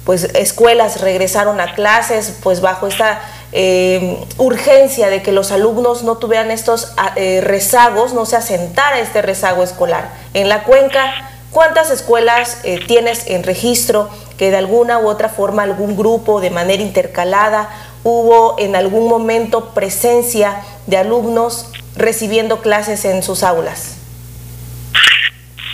pues 0.03 0.25
escuelas 0.35 0.99
regresaron 0.99 1.61
a 1.61 1.73
clases 1.73 2.35
pues 2.43 2.59
bajo 2.59 2.87
esta 2.87 3.21
eh, 3.55 4.17
urgencia 4.37 5.09
de 5.09 5.23
que 5.23 5.31
los 5.31 5.51
alumnos 5.51 6.03
no 6.03 6.17
tuvieran 6.17 6.51
estos 6.51 6.93
rezagos, 7.15 8.13
no 8.13 8.25
se 8.25 8.35
asentara 8.35 8.99
este 8.99 9.21
rezago 9.21 9.63
escolar. 9.63 10.11
En 10.33 10.49
la 10.49 10.63
cuenca, 10.63 11.31
¿cuántas 11.51 11.89
escuelas 11.89 12.61
tienes 12.87 13.27
en 13.27 13.43
registro? 13.43 14.09
que 14.37 14.51
de 14.51 14.57
alguna 14.57 14.99
u 14.99 15.07
otra 15.07 15.29
forma 15.29 15.63
algún 15.63 15.95
grupo 15.95 16.41
de 16.41 16.49
manera 16.49 16.81
intercalada 16.81 17.69
hubo 18.03 18.55
en 18.59 18.75
algún 18.75 19.07
momento 19.07 19.73
presencia 19.73 20.61
de 20.87 20.97
alumnos 20.97 21.67
recibiendo 21.95 22.61
clases 22.61 23.05
en 23.05 23.23
sus 23.23 23.43
aulas? 23.43 23.97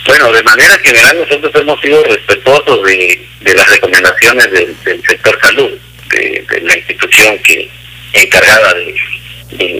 Bueno, 0.06 0.32
de 0.32 0.42
manera 0.42 0.78
general 0.78 1.18
nosotros 1.18 1.52
hemos 1.54 1.80
sido 1.80 2.02
respetuosos 2.04 2.82
de, 2.84 3.54
las 3.54 3.68
recomendaciones 3.68 4.50
del, 4.50 4.76
sector 5.06 5.38
salud, 5.40 5.70
de, 6.28 6.60
la 6.62 6.76
institución 6.76 7.38
que 7.40 7.68
encargada 8.12 8.74
de, 8.74 8.94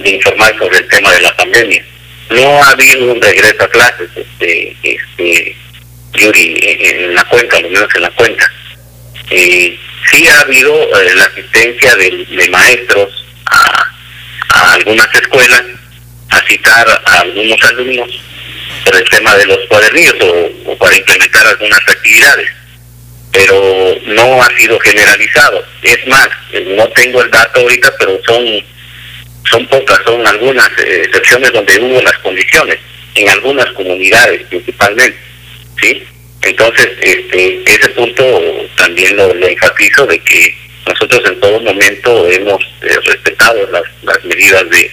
informar 0.04 0.56
sobre 0.58 0.78
el 0.78 0.88
tema 0.88 1.10
de 1.12 1.20
la 1.22 1.36
pandemia. 1.36 1.84
No 2.30 2.62
ha 2.62 2.70
habido 2.70 3.12
un 3.12 3.20
regreso 3.20 3.62
a 3.62 3.68
clases, 3.68 4.08
este, 4.14 4.76
este, 4.82 5.56
Yuri, 6.14 6.58
en 6.62 7.14
la 7.14 7.24
cuenca, 7.24 7.56
al 7.56 7.70
menos 7.70 7.88
en 7.94 8.02
la 8.02 8.10
cuenca. 8.10 8.52
Eh, 9.30 9.78
sí 10.10 10.26
ha 10.28 10.40
habido 10.40 10.74
eh, 10.74 11.14
la 11.14 11.24
asistencia 11.24 11.96
de, 11.96 12.48
maestros 12.50 13.24
a, 13.46 14.74
algunas 14.74 15.08
escuelas 15.14 15.62
a 16.30 16.40
citar 16.46 17.02
a 17.06 17.20
algunos 17.20 17.62
alumnos 17.64 18.10
por 18.84 18.96
el 18.96 19.08
tema 19.08 19.34
de 19.36 19.46
los 19.46 19.58
cuadernillos 19.68 20.16
o, 20.66 20.76
para 20.76 20.96
implementar 20.96 21.46
algunas 21.46 21.80
actividades, 21.88 22.50
pero 23.32 23.96
no 24.06 24.42
ha 24.42 24.56
sido 24.56 24.78
generalizado. 24.80 25.64
Es 25.82 26.06
más, 26.06 26.28
no 26.76 26.86
tengo 26.90 27.22
el 27.22 27.30
dato 27.30 27.60
ahorita, 27.60 27.92
pero 27.98 28.20
son 28.26 28.62
son 29.50 29.66
pocas, 29.66 30.00
son 30.04 30.26
algunas 30.26 30.68
eh, 30.78 31.02
excepciones 31.04 31.52
donde 31.52 31.78
hubo 31.80 32.00
las 32.00 32.16
condiciones, 32.18 32.78
en 33.14 33.28
algunas 33.28 33.66
comunidades 33.72 34.42
principalmente, 34.48 35.18
¿sí? 35.80 36.02
Entonces, 36.42 36.88
este, 37.00 37.62
ese 37.66 37.88
punto 37.90 38.24
también 38.76 39.16
lo, 39.16 39.32
enfatizo 39.34 40.06
de 40.06 40.18
que 40.20 40.56
nosotros 40.86 41.22
en 41.26 41.40
todo 41.40 41.60
momento 41.60 42.28
hemos 42.30 42.62
eh, 42.82 42.98
respetado 43.04 43.68
las, 43.70 43.82
las 44.02 44.24
medidas 44.24 44.64
de, 44.70 44.90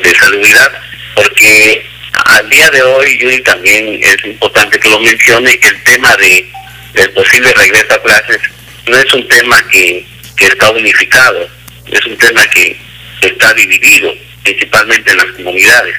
de, 0.00 0.14
salubridad, 0.14 0.72
porque 1.14 1.86
al 2.26 2.50
día 2.50 2.68
de 2.70 2.82
hoy, 2.82 3.18
Yuri, 3.18 3.40
también 3.42 4.00
es 4.02 4.24
importante 4.24 4.78
que 4.78 4.90
lo 4.90 5.00
mencione, 5.00 5.58
el 5.62 5.84
tema 5.84 6.14
de 6.16 6.46
del 6.94 7.10
posible 7.10 7.52
regreso 7.52 7.94
a 7.94 8.02
clases 8.02 8.40
no 8.86 8.96
es 8.96 9.12
un 9.12 9.26
tema 9.28 9.62
que, 9.70 10.04
que 10.36 10.46
está 10.46 10.70
unificado, 10.70 11.48
es 11.90 12.06
un 12.06 12.16
tema 12.16 12.46
que 12.48 12.76
está 13.20 13.52
dividido, 13.54 14.14
principalmente 14.42 15.10
en 15.10 15.18
las 15.18 15.26
comunidades 15.26 15.96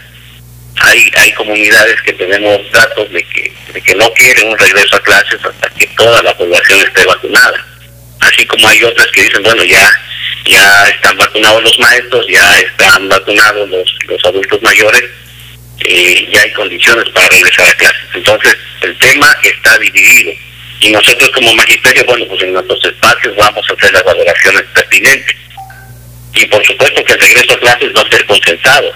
hay, 0.81 1.11
hay 1.17 1.31
comunidades 1.33 2.01
que 2.01 2.13
tenemos 2.13 2.59
datos 2.71 3.11
de 3.11 3.23
que, 3.23 3.51
de 3.73 3.81
que 3.81 3.95
no 3.95 4.11
quieren 4.13 4.49
un 4.49 4.57
regreso 4.57 4.95
a 4.95 5.03
clases 5.03 5.39
hasta 5.43 5.69
que 5.71 5.87
toda 5.87 6.21
la 6.23 6.35
población 6.37 6.79
esté 6.81 7.05
vacunada. 7.05 7.65
Así 8.21 8.45
como 8.45 8.67
hay 8.67 8.83
otras 8.83 9.07
que 9.07 9.23
dicen, 9.23 9.43
bueno, 9.43 9.63
ya 9.63 9.91
ya 10.45 10.89
están 10.89 11.15
vacunados 11.17 11.63
los 11.63 11.79
maestros, 11.79 12.25
ya 12.27 12.59
están 12.59 13.07
vacunados 13.07 13.69
los, 13.69 13.95
los 14.07 14.25
adultos 14.25 14.61
mayores, 14.63 15.03
eh, 15.85 16.27
ya 16.33 16.41
hay 16.41 16.51
condiciones 16.53 17.07
para 17.09 17.27
regresar 17.29 17.69
a 17.69 17.73
clases. 17.73 18.05
Entonces, 18.15 18.57
el 18.81 18.97
tema 18.97 19.37
está 19.43 19.77
dividido. 19.77 20.31
Y 20.81 20.89
nosotros 20.91 21.29
como 21.31 21.53
magisterio, 21.55 22.05
bueno, 22.05 22.25
pues 22.27 22.41
en 22.43 22.53
nuestros 22.53 22.83
espacios 22.85 23.35
vamos 23.35 23.65
a 23.69 23.73
hacer 23.73 23.93
las 23.93 24.03
valoraciones 24.03 24.63
pertinentes. 24.73 25.35
Y 26.33 26.45
por 26.45 26.65
supuesto 26.65 27.03
que 27.03 27.13
el 27.13 27.19
regreso 27.19 27.53
a 27.53 27.59
clases 27.59 27.95
va 27.95 28.01
a 28.01 28.09
ser 28.09 28.25
consensado 28.25 28.93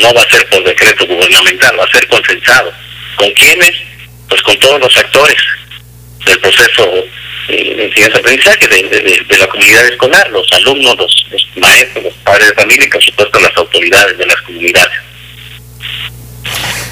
no 0.00 0.14
va 0.14 0.22
a 0.22 0.30
ser 0.30 0.48
por 0.48 0.62
decreto 0.64 1.06
gubernamental, 1.06 1.78
va 1.78 1.84
a 1.84 1.90
ser 1.90 2.06
consensado. 2.08 2.72
¿Con 3.16 3.30
quiénes? 3.32 3.72
Pues 4.28 4.42
con 4.42 4.56
todos 4.58 4.80
los 4.80 4.96
actores 4.96 5.36
del 6.24 6.38
proceso 6.40 6.94
eh, 7.48 7.74
de 7.74 7.84
enseñanza-aprendizaje 7.86 8.66
de, 8.68 9.38
la 9.38 9.46
comunidad 9.48 9.86
escolar, 9.86 10.30
los 10.30 10.46
alumnos, 10.52 10.96
los, 10.96 11.48
maestros, 11.56 12.04
los 12.04 12.14
padres 12.14 12.48
de 12.48 12.54
familia 12.54 12.86
y 12.86 12.90
por 12.90 13.02
supuesto 13.02 13.40
las 13.40 13.56
autoridades 13.56 14.18
de 14.18 14.26
las 14.26 14.36
comunidades. 14.42 14.98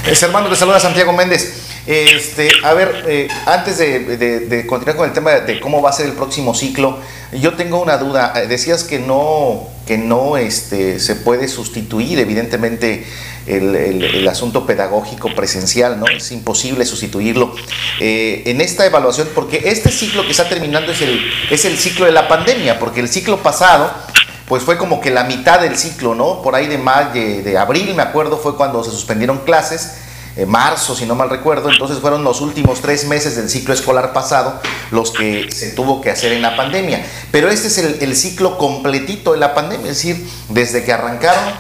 Es 0.07 0.23
hermano, 0.23 0.49
le 0.49 0.57
saluda 0.57 0.81
Santiago 0.81 1.13
Méndez. 1.13 1.66
Este, 1.87 2.51
a 2.65 2.75
ver, 2.75 3.05
eh, 3.07 3.29
antes 3.47 3.79
de, 3.79 4.65
continuar 4.67 4.97
con 4.97 5.07
el 5.07 5.13
tema 5.13 5.31
de 5.33 5.61
cómo 5.61 5.81
va 5.81 5.91
a 5.91 5.93
ser 5.93 6.07
el 6.07 6.13
próximo 6.13 6.53
ciclo, 6.53 6.99
yo 7.33 7.55
tengo 7.55 7.81
una 7.81 7.97
duda. 7.97 8.33
Eh, 8.35 8.49
decías 8.49 8.83
que 8.83 8.99
no, 8.99 9.69
que 9.87 9.97
no 9.97 10.37
este, 10.37 10.99
se 10.99 11.15
puede 11.15 11.47
sustituir, 11.47 12.19
evidentemente, 12.19 13.07
el, 13.47 14.27
asunto 14.27 14.67
pedagógico 14.67 15.33
presencial, 15.37 16.01
¿no? 16.01 16.07
Es 16.09 16.33
imposible 16.33 16.85
sustituirlo. 16.85 17.55
Eh, 18.01 18.43
en 18.47 18.61
esta 18.61 18.85
evaluación, 18.85 19.29
porque 19.33 19.63
este 19.67 19.93
ciclo 19.93 20.25
que 20.25 20.33
está 20.33 20.49
terminando 20.49 20.91
es 20.91 21.01
el, 21.01 21.21
es 21.51 21.65
el 21.65 21.79
ciclo 21.79 22.07
de 22.07 22.13
la 22.13 22.27
pandemia, 22.27 22.81
porque 22.81 22.99
el 22.99 23.09
ciclo 23.09 23.43
pasado 23.43 23.93
pues 24.49 24.63
fue 24.63 24.79
como 24.79 25.01
que 25.01 25.11
la 25.11 25.25
mitad 25.25 25.61
del 25.61 25.77
ciclo, 25.77 26.15
¿no? 26.15 26.41
Por 26.41 26.55
ahí 26.55 26.69
de 26.69 26.79
mayo, 26.79 27.11
de 27.13 27.59
abril, 27.59 27.95
me 27.95 28.03
acuerdo, 28.03 28.39
fue 28.39 28.57
cuando 28.57 28.83
se 28.85 28.93
suspendieron 28.93 29.39
clases 29.39 30.06
eh, 30.37 30.45
marzo, 30.45 30.95
si 30.95 31.07
no 31.07 31.15
mal 31.15 31.31
recuerdo, 31.31 31.71
entonces 31.71 31.99
fueron 31.99 32.23
los 32.23 32.43
últimos 32.43 32.83
tres 32.83 33.07
meses 33.07 33.37
del 33.37 33.49
ciclo 33.49 33.73
escolar 33.73 34.13
pasado 34.13 34.61
los 34.91 35.11
que 35.11 35.51
se 35.51 35.71
tuvo 35.71 36.03
que 36.03 36.11
hacer 36.11 36.33
en 36.33 36.43
la 36.43 36.57
pandemia. 36.57 37.07
Pero 37.33 37.49
este 37.49 37.69
es 37.69 37.79
el, 37.79 38.17
ciclo 38.17 38.59
completito 38.59 39.33
de 39.33 39.39
la 39.39 39.55
pandemia, 39.55 39.91
es 39.91 39.97
decir, 39.97 40.29
desde 40.51 40.85
que 40.85 40.93
arrancaron 40.93 41.55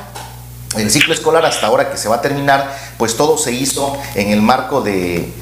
el 0.76 0.90
ciclo 0.90 1.14
escolar 1.14 1.46
hasta 1.46 1.66
ahora 1.66 1.90
que 1.90 1.96
se 1.96 2.08
va 2.08 2.16
a 2.16 2.20
terminar, 2.20 2.70
pues 2.98 3.16
todo 3.16 3.38
se 3.38 3.52
hizo 3.52 3.96
en 4.14 4.28
el 4.28 4.42
marco 4.42 4.82
de, 4.82 5.32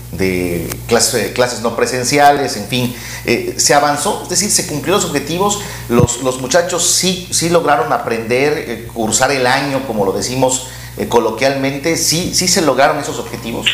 clases, 0.87 1.61
no 1.61 1.75
presenciales, 1.75 2.57
en 2.57 2.67
fin, 2.67 2.97
eh, 3.25 3.55
se 3.57 3.75
avanzó, 3.75 4.21
es 4.23 4.29
decir, 4.29 4.49
se 4.49 4.69
cumplió 4.69 4.95
los 4.95 5.07
objetivos, 5.07 5.61
los, 5.89 6.23
los 6.23 6.41
muchachos 6.41 6.89
sí, 6.89 7.27
sí 7.33 7.49
lograron 7.49 7.93
aprender, 7.93 8.53
eh, 8.57 8.89
cursar 8.95 9.33
el 9.33 9.49
año, 9.49 9.85
como 9.89 10.05
lo 10.05 10.13
decimos 10.13 10.69
eh, 10.97 11.09
coloquialmente, 11.09 11.97
¿sí, 11.97 12.35
¿sí 12.35 12.47
se 12.47 12.63
lograron 12.63 12.99
esos 12.99 13.19
objetivos? 13.19 13.67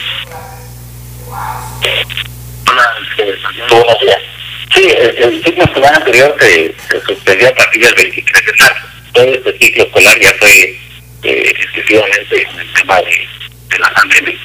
Sí, 4.75 4.89
el, 4.89 5.43
ciclo 5.45 5.65
escolar 5.65 5.95
anterior 5.95 6.35
se, 6.41 6.75
suspendió 7.07 7.49
a 7.49 7.55
partir 7.55 7.85
del 7.85 7.95
23 7.95 8.47
de 8.47 8.53
marzo. 8.59 8.87
Todo 9.13 9.25
este 9.25 9.59
ciclo 9.59 9.85
escolar 9.85 10.21
ya 10.21 10.33
fue 10.39 10.79
eh, 11.25 11.55
excesivamente 11.59 12.43
en 12.43 12.61
el 12.61 12.73
tema 12.73 13.01
de, 13.03 13.79
la 13.79 13.93
pandemia. 13.93 14.39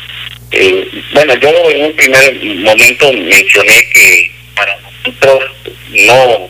Eh, 0.52 1.04
bueno, 1.14 1.36
yo 1.36 1.50
en 1.70 1.86
un 1.86 1.96
primer 1.96 2.46
momento 2.64 3.12
mencioné 3.14 3.90
que 3.94 4.32
para 4.56 4.78
nosotros 4.82 5.52
no, 5.90 6.50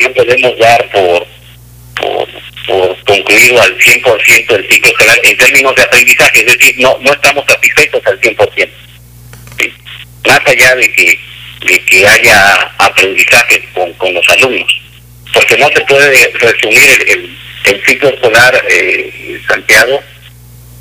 no 0.00 0.14
podemos 0.14 0.58
dar 0.58 0.90
por 0.90 1.26
por 2.68 3.04
concluido 3.04 3.60
al 3.62 3.76
100% 3.78 4.54
el 4.54 4.68
ciclo 4.68 4.90
escolar 4.90 5.18
en 5.22 5.36
términos 5.36 5.74
de 5.74 5.82
aprendizaje, 5.82 6.40
es 6.40 6.58
decir, 6.58 6.74
no 6.78 6.96
no 7.00 7.12
estamos 7.12 7.44
satisfechos 7.48 8.02
al 8.06 8.20
100%. 8.20 8.68
Más 10.26 10.40
allá 10.46 10.76
de 10.76 10.92
que 10.92 11.18
de 11.66 11.84
que 11.86 12.06
haya 12.06 12.54
aprendizaje 12.78 13.68
con, 13.74 13.92
con 13.94 14.14
los 14.14 14.28
alumnos, 14.28 14.80
porque 15.32 15.56
no 15.56 15.68
se 15.68 15.80
puede 15.80 16.32
resumir 16.34 17.04
el, 17.08 17.36
el, 17.64 17.84
ciclo 17.84 18.10
escolar, 18.10 18.62
eh, 18.70 19.40
Santiago, 19.48 20.00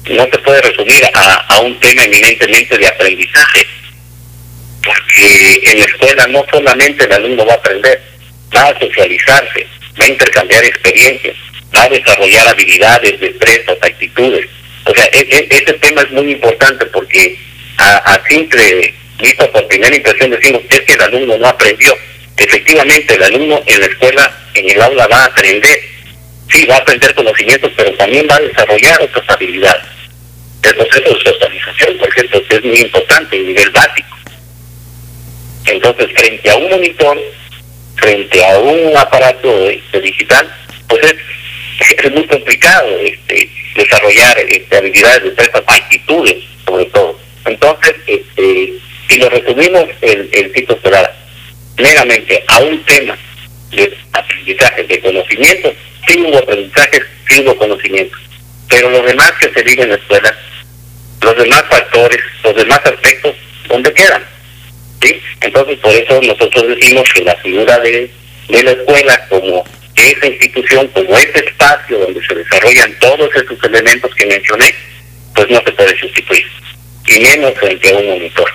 no 0.09 0.23
se 0.25 0.37
puede 0.39 0.61
resumir 0.61 1.03
a, 1.13 1.33
a 1.47 1.59
un 1.61 1.79
tema 1.79 2.03
eminentemente 2.03 2.77
de 2.77 2.87
aprendizaje. 2.87 3.67
porque 4.83 5.61
en 5.63 5.79
la 5.79 5.85
escuela 5.85 6.27
no 6.27 6.45
solamente 6.51 7.05
el 7.05 7.13
alumno 7.13 7.45
va 7.45 7.53
a 7.53 7.57
aprender, 7.57 8.01
va 8.55 8.67
a 8.67 8.79
socializarse, 8.79 9.67
va 9.99 10.05
a 10.05 10.09
intercambiar 10.09 10.63
experiencias, 10.63 11.35
va 11.75 11.83
a 11.83 11.89
desarrollar 11.89 12.47
habilidades, 12.47 13.19
destrezas, 13.19 13.77
actitudes. 13.81 14.47
O 14.85 14.93
sea, 14.93 15.05
e, 15.11 15.19
e, 15.19 15.47
ese 15.49 15.73
tema 15.73 16.01
es 16.01 16.11
muy 16.11 16.31
importante 16.31 16.85
porque 16.87 17.37
a, 17.77 17.97
a 17.97 18.23
simple 18.27 18.93
vista 19.19 19.51
por 19.51 19.67
primera 19.67 19.95
impresión 19.95 20.31
decimos 20.31 20.61
es 20.69 20.81
que 20.81 20.93
el 20.93 21.01
alumno 21.01 21.37
no 21.37 21.47
aprendió. 21.47 21.95
Efectivamente, 22.37 23.15
el 23.15 23.23
alumno 23.23 23.61
en 23.65 23.79
la 23.79 23.85
escuela, 23.87 24.37
en 24.53 24.69
el 24.69 24.81
aula 24.81 25.07
va 25.07 25.23
a 25.23 25.25
aprender, 25.25 25.79
sí, 26.51 26.65
va 26.65 26.75
a 26.75 26.79
aprender 26.79 27.13
conocimientos, 27.15 27.71
pero 27.75 27.91
también 27.93 28.27
va 28.29 28.35
a 28.35 28.41
desarrollar 28.41 29.01
otras 29.01 29.29
habilidades. 29.29 29.85
El 30.63 30.75
proceso 30.75 31.13
de 31.13 31.23
socialización, 31.23 31.97
por 31.97 32.09
ejemplo, 32.09 32.43
es 32.49 32.63
muy 32.63 32.79
importante 32.79 33.37
a 33.37 33.41
nivel 33.41 33.69
básico. 33.71 34.17
Entonces, 35.65 36.07
frente 36.15 36.49
a 36.49 36.55
un 36.55 36.69
monitor, 36.69 37.17
frente 37.95 38.45
a 38.45 38.59
un 38.59 38.97
aparato 38.97 39.69
este, 39.69 40.01
digital, 40.01 40.53
pues 40.87 41.03
es, 41.03 41.15
es 41.79 42.11
muy 42.11 42.25
complicado 42.25 42.87
este, 42.99 43.49
desarrollar 43.75 44.39
este, 44.39 44.77
habilidades, 44.77 45.35
de 45.35 45.43
estas 45.43 45.63
actitudes, 45.67 46.43
sobre 46.65 46.85
todo. 46.85 47.19
Entonces, 47.45 47.95
este, 48.07 48.73
si 49.07 49.17
lo 49.17 49.29
resumimos 49.29 49.85
el, 50.01 50.29
el 50.31 50.53
ciclo 50.53 50.75
escolar 50.75 51.15
meramente 51.77 52.43
a 52.47 52.59
un 52.59 52.83
tema 52.85 53.17
de 53.71 53.97
aprendizaje, 54.13 54.83
de 54.83 55.01
conocimiento, 55.01 55.73
sí 56.07 56.19
hubo 56.21 56.37
aprendizaje, 56.37 57.01
sí 57.29 57.41
hubo 57.41 57.55
conocimiento. 57.57 58.17
Pero 58.69 58.89
los 58.89 59.05
demás 59.05 59.31
que 59.39 59.49
se 59.53 59.63
viven 59.63 59.83
en 59.83 59.89
la 59.89 59.95
escuela, 59.95 60.37
los 61.21 61.37
demás 61.37 61.63
factores, 61.69 62.21
los 62.43 62.55
demás 62.55 62.79
aspectos, 62.83 63.35
¿dónde 63.67 63.93
quedan? 63.93 64.23
¿Sí? 65.01 65.21
Entonces, 65.41 65.77
por 65.79 65.93
eso 65.93 66.21
nosotros 66.21 66.67
decimos 66.67 67.03
que 67.13 67.23
la 67.23 67.35
figura 67.35 67.79
de, 67.79 68.11
de 68.49 68.63
la 68.63 68.71
escuela 68.71 69.27
como 69.29 69.63
esa 69.97 70.27
institución, 70.27 70.87
como 70.89 71.17
ese 71.17 71.45
espacio 71.45 71.99
donde 71.99 72.25
se 72.25 72.35
desarrollan 72.35 72.93
todos 72.99 73.29
esos 73.35 73.63
elementos 73.63 74.13
que 74.15 74.25
mencioné, 74.25 74.73
pues 75.35 75.49
no 75.49 75.61
se 75.65 75.71
puede 75.71 75.97
sustituir, 75.99 76.45
y 77.07 77.19
menos 77.19 77.53
frente 77.55 77.93
a 77.93 77.97
un 77.97 78.07
monitor. 78.07 78.49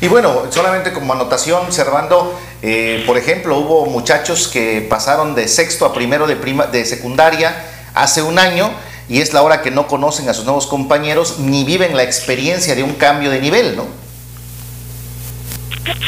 Y 0.00 0.08
bueno, 0.08 0.46
solamente 0.50 0.92
como 0.92 1.12
anotación, 1.12 1.72
Servando, 1.72 2.38
eh, 2.62 3.02
por 3.06 3.18
ejemplo, 3.18 3.56
hubo 3.56 3.86
muchachos 3.86 4.48
que 4.48 4.86
pasaron 4.88 5.34
de 5.34 5.48
sexto 5.48 5.84
a 5.86 5.92
primero 5.92 6.26
de, 6.26 6.36
prima, 6.36 6.66
de 6.66 6.84
secundaria 6.84 7.54
hace 7.94 8.22
un 8.22 8.38
año 8.38 8.72
y 9.08 9.20
es 9.20 9.32
la 9.32 9.42
hora 9.42 9.62
que 9.62 9.70
no 9.70 9.88
conocen 9.88 10.28
a 10.28 10.34
sus 10.34 10.44
nuevos 10.44 10.66
compañeros 10.66 11.38
ni 11.38 11.64
viven 11.64 11.96
la 11.96 12.04
experiencia 12.04 12.74
de 12.74 12.82
un 12.82 12.94
cambio 12.94 13.30
de 13.30 13.40
nivel, 13.40 13.74
¿no? 13.76 13.88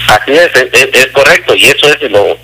Así 0.09 0.33
es, 0.33 0.51
es, 0.55 0.89
es 0.93 1.07
correcto, 1.09 1.55
y 1.55 1.65
eso 1.65 1.89
es 1.89 2.11
lo, 2.11 2.37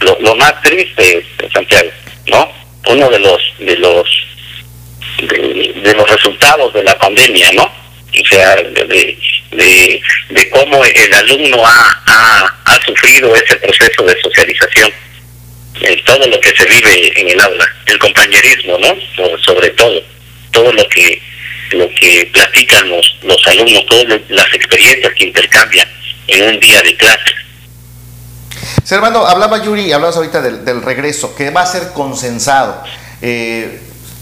lo, 0.00 0.18
lo, 0.20 0.34
más 0.36 0.60
triste, 0.62 1.24
Santiago, 1.52 1.90
¿no? 2.26 2.50
Uno 2.88 3.08
de 3.10 3.18
los 3.18 3.40
de 3.58 3.76
los 3.76 4.08
de, 5.18 5.94
los 5.94 6.10
resultados 6.10 6.72
de 6.74 6.82
la 6.82 6.98
pandemia, 6.98 7.52
¿no? 7.52 7.64
O 7.64 8.26
sea, 8.28 8.56
de, 8.56 9.18
de, 9.52 10.50
cómo 10.50 10.84
el 10.84 11.14
alumno 11.14 11.66
ha, 11.66 12.02
ha, 12.06 12.54
ha 12.64 12.84
sufrido 12.84 13.34
ese 13.34 13.56
proceso 13.56 14.02
de 14.04 14.20
socialización, 14.20 14.92
eh, 15.80 16.02
todo 16.06 16.26
lo 16.28 16.38
que 16.40 16.54
se 16.56 16.64
vive 16.66 17.20
en 17.20 17.28
el 17.30 17.40
aula, 17.40 17.66
el 17.86 17.98
compañerismo, 17.98 18.78
¿no? 18.78 18.96
Sobre 19.44 19.70
todo, 19.70 20.02
todo 20.52 20.72
lo 20.72 20.88
que 20.88 21.20
lo 21.70 21.88
que 21.94 22.28
platican 22.32 22.88
los, 22.88 23.16
los 23.22 23.46
alumnos, 23.48 23.86
todas 23.86 24.20
las 24.28 24.54
experiencias 24.54 25.12
que 25.14 25.24
intercambian 25.24 25.88
en 26.28 26.42
un 26.44 26.60
día 26.60 26.80
de 26.82 26.94
clase. 26.96 27.34
Servando, 28.84 29.26
hablaba 29.26 29.62
Yuri, 29.62 29.92
hablabas 29.92 30.16
ahorita 30.16 30.40
del, 30.40 30.82
regreso, 30.82 31.34
que 31.34 31.50
va 31.50 31.62
a 31.62 31.66
ser 31.66 31.92
consensado. 31.92 32.82
Eh, 33.22 33.80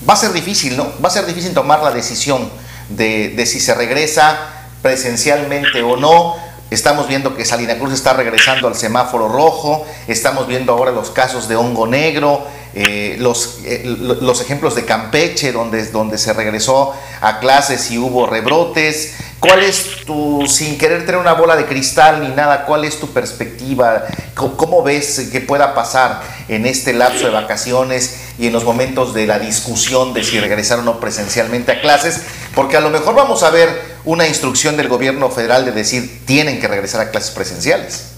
va 0.08 0.14
a 0.14 0.16
ser 0.16 0.32
difícil, 0.32 0.76
¿no? 0.76 0.92
Va 1.02 1.08
a 1.08 1.12
ser 1.12 1.26
difícil 1.26 1.52
tomar 1.52 1.82
la 1.82 1.90
decisión 1.90 2.50
de, 2.88 3.44
si 3.46 3.60
se 3.60 3.74
regresa 3.74 4.38
presencialmente 4.82 5.82
o 5.82 5.96
no. 5.96 6.36
Estamos 6.70 7.06
viendo 7.06 7.36
que 7.36 7.44
Salina 7.44 7.78
Cruz 7.78 7.92
está 7.92 8.14
regresando 8.14 8.66
al 8.66 8.74
semáforo 8.74 9.28
rojo, 9.28 9.86
estamos 10.08 10.46
viendo 10.46 10.72
ahora 10.72 10.90
los 10.90 11.10
casos 11.10 11.46
de 11.46 11.54
hongo 11.54 11.86
negro, 11.86 12.46
eh, 12.74 13.16
los, 13.18 13.58
eh, 13.64 13.82
los 13.84 14.40
ejemplos 14.40 14.74
de 14.74 14.86
Campeche, 14.86 15.52
donde, 15.52 15.84
donde 15.90 16.16
se 16.16 16.32
regresó 16.32 16.94
a 17.20 17.40
clases 17.40 17.90
y 17.90 17.98
hubo 17.98 18.26
rebrotes. 18.26 19.14
¿Cuál 19.42 19.64
es 19.64 20.04
tu, 20.06 20.46
sin 20.46 20.78
querer 20.78 21.04
tener 21.04 21.16
una 21.16 21.32
bola 21.32 21.56
de 21.56 21.66
cristal 21.66 22.20
ni 22.20 22.28
nada, 22.28 22.64
cuál 22.64 22.84
es 22.84 23.00
tu 23.00 23.12
perspectiva? 23.12 24.06
¿Cómo, 24.34 24.84
ves 24.84 25.30
que 25.32 25.40
pueda 25.40 25.74
pasar 25.74 26.22
en 26.46 26.64
este 26.64 26.92
lapso 26.92 27.24
de 27.24 27.32
vacaciones 27.32 28.34
y 28.38 28.46
en 28.46 28.52
los 28.52 28.62
momentos 28.62 29.14
de 29.14 29.26
la 29.26 29.40
discusión 29.40 30.14
de 30.14 30.22
si 30.22 30.38
regresar 30.38 30.78
o 30.78 30.82
no 30.82 31.00
presencialmente 31.00 31.72
a 31.72 31.80
clases? 31.80 32.22
Porque 32.54 32.76
a 32.76 32.80
lo 32.80 32.90
mejor 32.90 33.16
vamos 33.16 33.42
a 33.42 33.50
ver 33.50 33.68
una 34.04 34.28
instrucción 34.28 34.76
del 34.76 34.86
gobierno 34.86 35.28
federal 35.28 35.64
de 35.64 35.72
decir 35.72 36.24
tienen 36.24 36.60
que 36.60 36.68
regresar 36.68 37.00
a 37.00 37.10
clases 37.10 37.32
presenciales. 37.32 38.12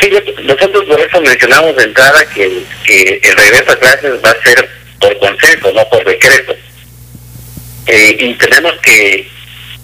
Sí, 0.00 0.10
nosotros 0.42 0.86
por 0.86 0.98
eso 0.98 1.20
mencionamos 1.20 1.76
de 1.76 1.82
entrada 1.82 2.24
que, 2.34 2.64
que 2.86 3.20
el 3.22 3.36
regreso 3.36 3.72
a 3.72 3.76
clases 3.76 4.12
va 4.24 4.30
a 4.30 4.42
ser 4.42 4.70
por 4.98 5.18
consenso, 5.18 5.70
no 5.74 5.86
por 5.90 6.02
decreto. 6.02 6.54
Eh, 7.86 8.16
y 8.18 8.34
tenemos 8.34 8.72
que, 8.82 9.28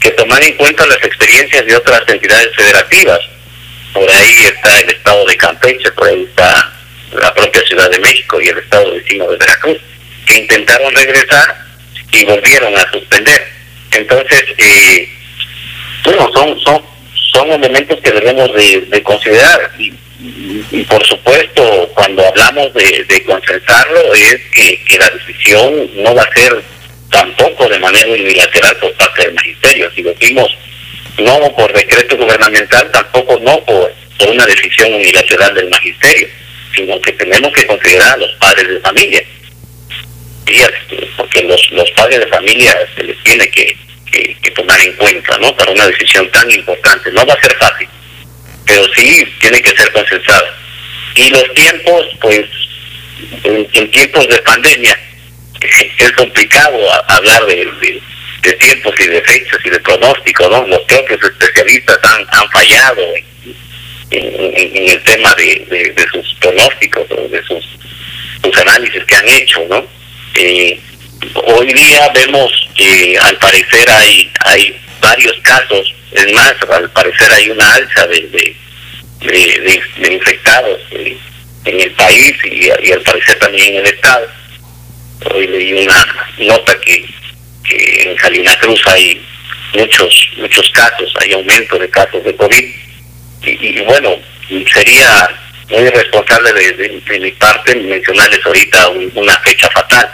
que 0.00 0.10
tomar 0.10 0.42
en 0.42 0.54
cuenta 0.56 0.86
las 0.86 1.02
experiencias 1.04 1.64
de 1.66 1.76
otras 1.76 2.02
entidades 2.08 2.54
federativas. 2.56 3.20
Por 3.92 4.10
ahí 4.10 4.46
está 4.46 4.80
el 4.80 4.90
estado 4.90 5.26
de 5.26 5.36
Campeche, 5.36 5.92
por 5.92 6.08
ahí 6.08 6.24
está 6.24 6.72
la 7.12 7.34
propia 7.34 7.62
Ciudad 7.62 7.90
de 7.90 7.98
México 8.00 8.40
y 8.40 8.48
el 8.48 8.58
estado 8.58 8.92
vecino 8.92 9.30
de 9.30 9.36
Veracruz, 9.36 9.78
que 10.26 10.38
intentaron 10.38 10.94
regresar 10.94 11.64
y 12.10 12.24
volvieron 12.24 12.76
a 12.76 12.90
suspender. 12.90 13.52
Entonces, 13.92 14.44
eh, 14.58 15.08
bueno, 16.04 16.30
son, 16.32 16.58
son, 16.60 16.82
son 17.32 17.52
elementos 17.52 18.00
que 18.00 18.10
debemos 18.10 18.52
de, 18.54 18.80
de 18.88 19.02
considerar. 19.02 19.70
Y, 19.78 19.92
y, 20.70 20.82
por 20.84 21.04
supuesto, 21.06 21.90
cuando 21.94 22.26
hablamos 22.26 22.72
de, 22.74 23.04
de 23.04 23.24
consensarlo, 23.24 24.14
es 24.14 24.36
que, 24.54 24.82
que 24.84 24.98
la 24.98 25.10
decisión 25.10 25.90
no 26.02 26.14
va 26.14 26.22
a 26.22 26.34
ser 26.34 26.62
tampoco 27.12 27.68
de 27.68 27.78
manera 27.78 28.08
unilateral 28.08 28.76
por 28.78 28.92
parte 28.94 29.22
del 29.22 29.34
magisterio. 29.34 29.90
Si 29.94 30.02
decimos 30.02 30.48
no 31.18 31.54
por 31.54 31.72
decreto 31.72 32.16
gubernamental, 32.16 32.90
tampoco 32.90 33.38
no 33.40 33.62
por, 33.64 33.94
por 34.18 34.28
una 34.28 34.46
decisión 34.46 34.92
unilateral 34.94 35.54
del 35.54 35.68
magisterio, 35.68 36.26
sino 36.74 37.00
que 37.00 37.12
tenemos 37.12 37.52
que 37.52 37.66
considerar 37.66 38.14
a 38.14 38.16
los 38.16 38.32
padres 38.40 38.68
de 38.68 38.80
familia. 38.80 39.22
Porque 41.16 41.42
los, 41.44 41.70
los 41.72 41.90
padres 41.92 42.20
de 42.20 42.26
familia 42.26 42.76
se 42.96 43.04
les 43.04 43.22
tiene 43.22 43.48
que, 43.50 43.76
que, 44.10 44.36
que 44.42 44.50
tomar 44.50 44.80
en 44.80 44.92
cuenta 44.94 45.38
¿no? 45.38 45.54
para 45.56 45.70
una 45.70 45.86
decisión 45.86 46.28
tan 46.30 46.50
importante. 46.50 47.12
No 47.12 47.24
va 47.26 47.34
a 47.34 47.40
ser 47.40 47.54
fácil, 47.56 47.88
pero 48.66 48.84
sí 48.94 49.24
tiene 49.40 49.60
que 49.60 49.76
ser 49.76 49.92
consensada. 49.92 50.56
Y 51.14 51.28
los 51.28 51.54
tiempos, 51.54 52.06
pues, 52.20 52.46
en, 53.44 53.68
en 53.72 53.90
tiempos 53.90 54.26
de 54.28 54.38
pandemia, 54.38 54.98
es 55.62 56.12
complicado 56.12 56.78
hablar 57.08 57.46
de, 57.46 58.00
de, 58.42 58.52
tiempos 58.54 58.94
y 58.98 59.06
de 59.06 59.22
fechas 59.22 59.58
y 59.64 59.70
de 59.70 59.80
pronósticos, 59.80 60.50
¿no? 60.50 60.66
Los 60.66 60.80
propios 60.82 61.20
especialistas 61.22 61.98
han, 62.02 62.26
han 62.30 62.50
fallado 62.50 63.02
en, 64.10 64.88
el 64.90 65.02
tema 65.04 65.34
de, 65.34 65.94
de, 65.96 66.06
sus 66.12 66.34
pronósticos, 66.40 67.06
o 67.10 67.28
de 67.28 67.42
sus, 67.44 67.64
sus 68.42 68.58
análisis 68.58 69.04
que 69.04 69.14
han 69.14 69.28
hecho, 69.28 69.60
¿no? 69.68 69.86
Eh, 70.34 70.78
hoy 71.46 71.72
día 71.72 72.10
vemos 72.14 72.68
que 72.76 73.16
al 73.18 73.36
parecer 73.38 73.90
hay, 73.90 74.30
hay 74.44 74.80
varios 75.00 75.34
casos, 75.42 75.94
es 76.12 76.32
más, 76.32 76.54
al 76.70 76.90
parecer 76.90 77.32
hay 77.32 77.50
una 77.50 77.74
alza 77.74 78.06
de, 78.08 78.54
de, 79.20 80.12
infectados 80.12 80.80
en, 80.90 81.18
el 81.64 81.90
país 81.92 82.34
y 82.44 82.90
al 82.90 83.00
parecer 83.02 83.38
también 83.38 83.76
en 83.76 83.86
el 83.86 83.94
Estado 83.94 84.41
hoy 85.34 85.46
leí 85.46 85.72
una 85.72 86.06
nota 86.38 86.78
que, 86.80 87.04
que 87.64 88.02
en 88.02 88.18
Salina 88.18 88.54
Cruz 88.56 88.80
hay 88.86 89.20
muchos 89.74 90.28
muchos 90.36 90.70
casos, 90.70 91.12
hay 91.20 91.32
aumento 91.32 91.78
de 91.78 91.88
casos 91.88 92.22
de 92.24 92.34
COVID 92.36 92.64
y, 93.44 93.80
bueno, 93.80 94.16
sería 94.72 95.28
muy 95.68 95.82
irresponsable 95.82 96.52
de, 96.52 97.18
mi 97.18 97.30
parte 97.32 97.74
mencionarles 97.74 98.44
ahorita 98.44 98.88
un, 98.90 99.10
una 99.14 99.36
fecha 99.38 99.68
fatal, 99.70 100.08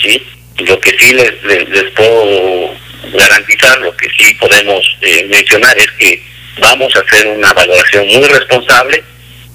¿sí? 0.00 0.20
Lo 0.58 0.80
que 0.80 0.90
sí 0.98 1.12
les, 1.12 1.42
les, 1.44 1.68
les 1.68 1.84
puedo 1.92 2.74
garantizar, 3.12 3.78
lo 3.80 3.96
que 3.96 4.08
sí 4.10 4.34
podemos 4.34 4.82
eh, 5.02 5.24
mencionar 5.30 5.76
es 5.78 5.90
que 5.92 6.22
vamos 6.60 6.94
a 6.96 7.00
hacer 7.00 7.28
una 7.28 7.52
valoración 7.52 8.06
muy 8.08 8.26
responsable 8.26 9.04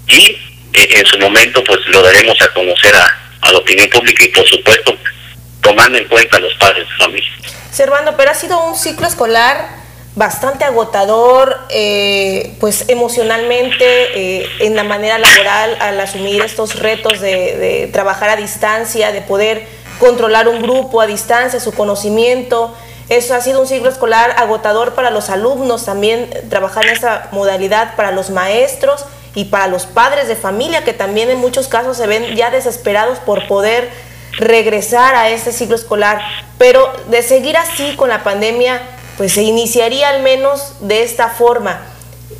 y 0.08 0.38
eh, 0.74 0.88
en 0.92 1.06
su 1.06 1.20
momento 1.20 1.64
pues 1.64 1.80
lo 1.88 2.02
daremos 2.02 2.42
a 2.42 2.48
conocer 2.54 2.96
a, 2.96 3.23
a 3.44 3.52
la 3.52 3.58
opinión 3.60 3.90
pública 3.90 4.24
y 4.26 4.30
por 4.30 4.48
supuesto 4.48 4.94
tomando 5.62 5.98
en 5.98 6.08
cuenta 6.08 6.38
a 6.38 6.40
los 6.42 6.54
padres 6.56 6.88
de 6.88 7.04
familia. 7.04 7.32
Servando, 7.72 8.16
pero 8.16 8.32
ha 8.32 8.36
sido 8.36 8.64
un 8.66 8.76
ciclo 8.76 9.08
escolar 9.08 9.84
bastante 10.16 10.64
agotador, 10.64 11.58
eh, 11.70 12.56
pues 12.60 12.86
emocionalmente, 12.88 13.86
eh, 13.86 14.48
en 14.60 14.76
la 14.76 14.84
manera 14.84 15.18
laboral, 15.18 15.76
al 15.80 16.00
asumir 16.00 16.42
estos 16.42 16.80
retos 16.80 17.20
de, 17.20 17.90
trabajar 17.92 18.30
a 18.30 18.36
distancia, 18.36 19.12
de 19.12 19.22
poder 19.22 19.66
controlar 20.00 20.48
un 20.48 20.62
grupo 20.62 21.02
a 21.02 21.08
distancia, 21.08 21.60
su 21.60 21.72
conocimiento. 21.72 22.76
Eso 23.10 23.34
ha 23.34 23.42
sido 23.42 23.60
un 23.62 23.68
ciclo 23.68 23.90
escolar 23.90 24.36
agotador 24.38 24.94
para 24.94 25.10
los 25.10 25.30
alumnos, 25.30 25.86
también 25.86 26.30
trabajar 26.50 26.86
en 26.86 26.94
esa 26.94 27.30
modalidad 27.32 27.96
para 27.96 28.12
los 28.12 28.30
maestros 28.30 29.06
y 29.36 29.46
para 29.46 29.68
los 29.68 29.86
padres 29.86 30.28
de 30.28 30.36
familia, 30.36 30.84
que 30.84 30.94
también 30.94 31.30
en 31.30 31.40
muchos 31.40 31.68
casos 31.68 31.98
se 31.98 32.08
ven 32.08 32.36
ya 32.36 32.52
desesperados 32.52 33.20
por 33.20 33.48
poder 33.48 33.90
regresar 34.38 35.16
a 35.16 35.30
este 35.30 35.52
ciclo 35.52 35.76
escolar. 35.76 36.22
Pero 36.58 36.92
de 37.10 37.22
seguir 37.24 37.58
así 37.58 37.96
con 37.96 38.10
la 38.10 38.24
pandemia, 38.24 38.82
pues 39.18 39.34
se 39.34 39.44
iniciaría 39.44 40.10
al 40.10 40.22
menos 40.22 40.76
de 40.82 41.04
esta 41.04 41.30
forma 41.30 41.82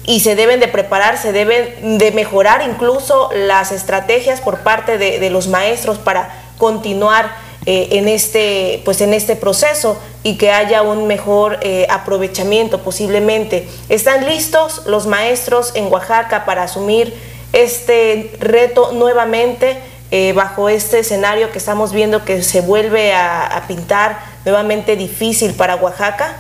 y 0.06 0.20
se 0.20 0.36
deben 0.36 0.60
de 0.60 0.68
preparar, 0.68 1.18
se 1.18 1.32
deben 1.32 1.98
de 1.98 2.12
mejorar 2.12 2.62
incluso 2.68 3.30
las 3.34 3.72
estrategias 3.72 4.42
por 4.42 4.60
parte 4.60 4.98
de, 4.98 5.30
los 5.30 5.48
maestros 5.48 5.98
para 5.98 6.34
continuar 6.58 7.32
eh, 7.66 7.90
en, 7.92 8.08
este, 8.08 8.82
pues 8.86 9.02
en 9.02 9.14
este 9.14 9.36
proceso 9.36 10.02
y 10.24 10.38
que 10.38 10.52
haya 10.52 10.82
un 10.82 11.08
mejor 11.08 11.60
eh, 11.62 11.88
aprovechamiento 11.90 12.80
posiblemente. 12.80 13.68
¿Están 13.90 14.28
listos 14.28 14.84
los 14.86 15.06
maestros 15.06 15.72
en 15.76 15.92
Oaxaca 15.92 16.46
para 16.46 16.64
asumir 16.64 17.14
este 17.52 18.32
reto 18.40 18.92
nuevamente 18.94 19.78
eh, 20.12 20.34
bajo 20.34 20.70
este 20.70 21.00
escenario 21.00 21.52
que 21.52 21.58
estamos 21.58 21.94
viendo 21.94 22.26
que 22.26 22.42
se 22.44 22.62
vuelve 22.62 23.14
a 23.14 23.64
pintar 23.68 24.20
nuevamente 24.46 24.96
difícil 24.96 25.54
para 25.54 25.76
Oaxaca? 25.76 26.38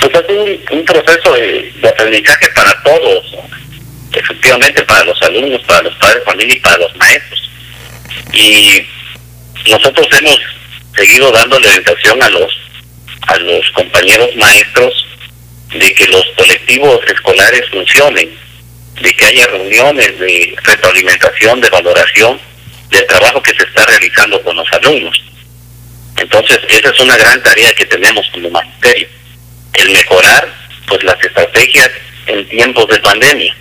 pues 0.00 0.24
es 0.28 0.70
un, 0.70 0.84
proceso 0.84 1.32
de, 1.34 1.72
aprendizaje 1.88 2.48
para 2.54 2.82
todos, 2.82 3.24
efectivamente 4.12 4.82
para 4.82 5.04
los 5.04 5.20
alumnos, 5.22 5.62
para 5.62 5.82
los 5.82 5.94
padres 5.96 6.18
de 6.18 6.24
familia 6.24 6.56
y 6.56 6.60
para 6.60 6.78
los 6.78 6.96
maestros. 6.96 7.50
Y 8.32 8.86
nosotros 9.66 10.06
hemos 10.18 10.38
seguido 10.96 11.30
dándole 11.32 11.68
orientación 11.68 12.22
a 12.22 12.30
los 12.30 12.52
a 13.28 13.36
los 13.36 13.70
compañeros 13.70 14.34
maestros 14.36 15.06
de 15.72 15.94
que 15.94 16.06
los 16.08 16.24
colectivos 16.36 17.00
escolares 17.06 17.68
funcionen, 17.70 18.36
de 19.00 19.14
que 19.14 19.24
haya 19.24 19.46
reuniones 19.46 20.18
de 20.18 20.54
retroalimentación, 20.64 21.60
de 21.60 21.70
valoración 21.70 22.40
del 22.90 23.06
trabajo 23.06 23.42
que 23.42 23.54
se 23.54 23.62
está 23.62 23.86
realizando 23.86 24.42
con 24.42 24.56
los 24.56 24.70
alumnos. 24.72 25.22
Entonces, 26.16 26.58
esa 26.68 26.90
es 26.90 27.00
una 27.00 27.16
gran 27.16 27.42
tarea 27.42 27.72
que 27.74 27.86
tenemos 27.86 28.26
como 28.32 28.50
magisterio 28.50 29.08
el 29.74 29.90
mejorar 29.90 30.48
pues 30.86 31.02
las 31.04 31.22
estrategias 31.22 31.90
en 32.26 32.46
tiempos 32.48 32.86
de 32.88 32.98
pandemia, 33.00 33.56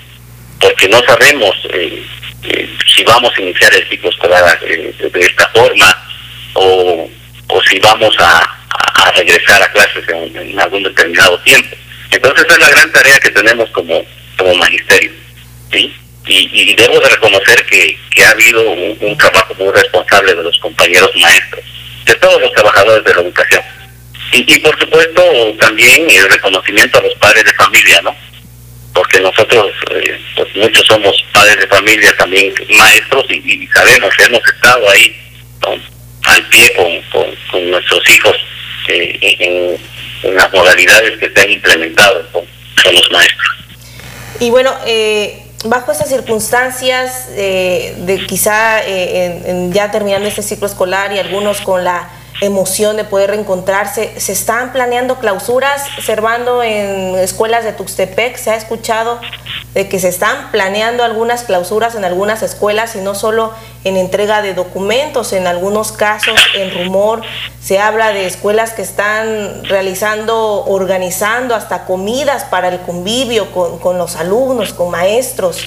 porque 0.60 0.88
no 0.90 1.02
sabemos 1.04 1.56
eh, 1.74 2.04
eh, 2.44 2.70
si 2.88 3.04
vamos 3.04 3.32
a 3.36 3.42
iniciar 3.42 3.74
el 3.74 3.88
ciclo 3.90 4.10
escolar 4.10 4.60
eh, 4.64 4.94
de 5.00 5.20
esta 5.20 5.48
forma 5.50 6.10
o, 6.54 7.10
o 7.48 7.64
si 7.64 7.80
vamos 7.80 8.16
a, 8.20 8.58
regresar 9.16 9.62
a 9.62 9.72
clases 9.72 10.04
en, 10.08 10.60
algún 10.60 10.84
determinado 10.84 11.38
tiempo. 11.40 11.76
Entonces 12.12 12.46
es 12.50 12.60
la 12.60 12.70
gran 12.70 12.92
tarea 12.92 13.20
que 13.20 13.32
tenemos 13.32 13.70
como, 13.72 14.04
como 14.38 14.56
magisterio. 14.56 15.12
¿sí? 15.72 15.94
Y, 16.28 16.76
debo 16.76 17.00
de 17.00 17.10
reconocer 17.10 17.66
que, 17.66 17.98
que 18.16 18.24
ha 18.24 18.30
habido 18.30 18.70
un, 18.70 18.98
un 19.02 19.18
trabajo 19.18 19.54
muy 19.56 19.72
responsable 19.74 20.36
de 20.36 20.44
los 20.44 20.58
compañeros 20.60 21.12
maestros, 21.18 21.64
de 22.06 22.16
todos 22.16 22.40
los 22.42 22.54
trabajadores 22.54 23.04
de 23.04 23.14
la 23.16 23.22
educación 23.22 23.64
y, 24.34 24.60
por 24.60 24.78
supuesto 24.80 25.22
también 25.60 26.10
el 26.10 26.30
reconocimiento 26.30 27.00
a 27.00 27.02
los 27.02 27.14
padres 27.16 27.44
de 27.44 27.54
familia, 27.54 28.02
¿no? 28.02 28.16
Porque 28.94 29.20
nosotros, 29.22 29.72
eh, 29.92 30.20
pues 30.36 30.56
muchos 30.56 30.86
somos 30.86 31.16
padres 31.34 31.60
de 31.60 31.68
familia, 31.68 32.16
también 32.18 32.54
maestros, 32.70 33.26
y, 33.30 33.68
sabemos 33.68 34.10
que 34.18 34.26
hemos 34.26 34.42
estado 34.54 34.90
ahí 34.90 35.16
al 36.26 36.48
pie 36.50 36.74
con, 36.76 37.32
con, 37.52 37.72
nuestros 37.72 38.10
hijos 38.10 38.36
eh, 38.90 39.78
en, 40.24 40.36
las 40.36 40.52
modalidades 40.54 41.18
que 41.18 41.32
se 41.32 41.42
han 41.42 41.52
implementado 41.52 42.28
con, 42.32 42.44
los 42.94 43.12
maestros. 43.12 43.48
Y 44.40 44.50
bueno, 44.50 44.76
eh, 44.86 45.42
bajo 45.66 45.92
esas 45.92 46.10
circunstancias, 46.10 47.36
de 47.36 48.26
quizá 48.28 48.82
ya 49.70 49.92
terminando 49.92 50.28
este 50.28 50.42
ciclo 50.42 50.68
escolar 50.68 51.14
y 51.14 51.20
algunos 51.20 51.62
con 51.62 51.84
la 51.84 52.10
emoción 52.42 52.98
de 52.98 53.04
poder 53.04 53.30
reencontrarse. 53.30 54.20
Se 54.20 54.32
están 54.32 54.74
planeando 54.74 55.20
clausuras, 55.20 55.84
observando 55.98 56.64
en 56.64 57.16
escuelas 57.16 57.64
de 57.64 57.72
Tuxtepec, 57.72 58.36
se 58.36 58.50
ha 58.50 58.56
escuchado 58.56 59.20
de 59.76 59.88
que 59.88 60.00
se 60.00 60.10
están 60.10 60.52
planeando 60.52 61.04
algunas 61.04 61.44
clausuras 61.44 61.96
en 61.96 62.04
algunas 62.04 62.42
escuelas 62.42 62.96
y 62.96 63.00
no 63.00 63.16
solo 63.16 63.54
en 63.84 63.96
entrega 63.96 64.42
de 64.42 64.56
documentos, 64.56 65.34
en 65.34 65.48
algunos 65.48 65.92
casos 65.92 66.40
en 66.56 66.74
rumor 66.74 67.22
se 67.62 67.80
habla 67.80 68.12
de 68.12 68.26
escuelas 68.26 68.72
que 68.72 68.82
están 68.82 69.64
realizando, 69.66 70.66
organizando 70.66 71.54
hasta 71.54 71.86
comidas 71.86 72.44
para 72.46 72.70
el 72.70 72.82
convivio 72.82 73.52
con, 73.52 73.78
con 73.78 74.00
los 74.00 74.16
alumnos, 74.16 74.74
con 74.74 74.90
maestros. 74.90 75.60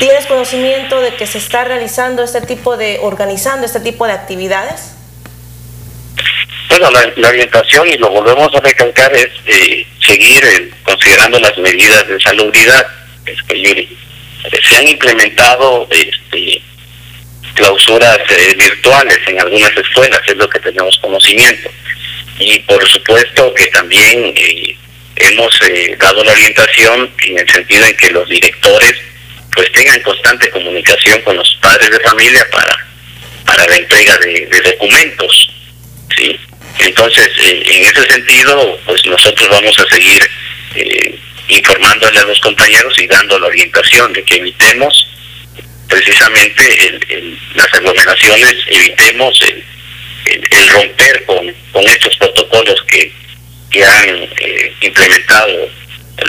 ¿Tienes 0.00 0.26
conocimiento 0.26 1.00
de 1.00 1.16
que 1.16 1.26
se 1.26 1.38
está 1.38 1.64
realizando 1.64 2.24
este 2.24 2.40
tipo 2.40 2.76
de, 2.76 3.00
organizando 3.02 3.64
este 3.64 3.80
tipo 3.80 4.04
de 4.06 4.12
actividades? 4.12 4.95
Bueno, 6.68 6.90
la, 6.90 7.28
orientación, 7.28 7.88
y 7.88 7.96
lo 7.96 8.10
volvemos 8.10 8.54
a 8.54 8.60
recalcar, 8.60 9.12
es 9.14 9.28
eh, 9.46 9.86
seguir 10.04 10.44
eh, 10.44 10.70
considerando 10.82 11.38
las 11.38 11.56
medidas 11.58 12.06
de 12.08 12.20
salubridad. 12.20 12.86
Este, 13.24 13.60
Yuri. 13.60 13.96
Se 14.62 14.76
han 14.76 14.86
implementado 14.86 15.88
este, 15.90 16.60
clausuras 17.54 18.18
eh, 18.28 18.54
virtuales 18.56 19.18
en 19.26 19.40
algunas 19.40 19.76
escuelas, 19.76 20.20
es 20.26 20.36
lo 20.36 20.48
que 20.48 20.60
tenemos 20.60 20.96
conocimiento. 20.98 21.70
Y 22.38 22.58
por 22.60 22.86
supuesto 22.88 23.54
que 23.54 23.66
también 23.68 24.34
hemos 25.16 25.58
dado 25.98 26.22
la 26.22 26.32
orientación 26.32 27.10
en 27.22 27.38
el 27.38 27.48
sentido 27.48 27.86
en 27.86 27.96
que 27.96 28.10
los 28.10 28.28
directores 28.28 28.94
pues 29.54 29.72
tengan 29.72 30.00
constante 30.00 30.50
comunicación 30.50 31.22
con 31.22 31.36
los 31.36 31.56
padres 31.62 31.90
de 31.90 32.00
familia 32.00 32.46
para, 32.52 32.86
para 33.46 33.66
la 33.66 33.76
entrega 33.76 34.18
de 34.18 34.62
documentos. 34.62 35.55
¿Sí? 36.16 36.38
Entonces, 36.78 37.28
en 37.38 37.82
ese 37.82 38.02
sentido, 38.10 38.78
pues 38.86 39.04
nosotros 39.06 39.48
vamos 39.48 39.78
a 39.78 39.94
seguir 39.94 40.30
eh, 40.74 41.18
informándole 41.48 42.18
a 42.18 42.24
los 42.24 42.40
compañeros 42.40 42.98
y 42.98 43.06
dando 43.06 43.38
la 43.38 43.46
orientación 43.46 44.12
de 44.12 44.22
que 44.24 44.36
evitemos 44.36 45.08
precisamente 45.88 47.00
las 47.54 47.72
aglomeraciones, 47.72 48.54
evitemos 48.68 49.40
el, 49.42 50.68
romper 50.70 51.24
con, 51.24 51.86
estos 51.86 52.16
protocolos 52.16 52.82
que, 52.88 53.12
que 53.70 53.84
han 53.84 54.28
eh, 54.40 54.74
implementado 54.80 55.68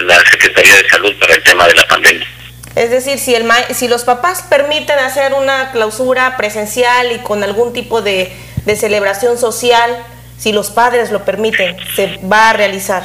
la 0.06 0.20
Secretaría 0.30 0.76
de 0.76 0.90
Salud 0.90 1.14
para 1.16 1.34
el 1.34 1.44
tema 1.44 1.68
de 1.68 1.76
la 1.76 1.88
pandemia. 1.88 2.28
Es 2.76 2.92
decir, 2.92 3.18
si, 3.18 3.34
el 3.34 3.50
si 3.74 3.88
los 3.88 4.04
papás 4.04 4.44
permiten 4.44 5.00
hacer 5.00 5.34
una 5.34 5.72
clausura 5.72 6.38
presencial 6.38 7.12
y 7.12 7.20
con 7.20 7.44
algún 7.44 7.74
tipo 7.74 8.04
de, 8.04 8.32
de 8.68 8.76
celebración 8.76 9.38
social, 9.38 10.04
si 10.38 10.52
los 10.52 10.72
padres 10.72 11.10
lo 11.10 11.24
permiten, 11.24 11.78
se 11.96 12.20
va 12.32 12.50
a 12.50 12.54
realizar? 12.54 13.02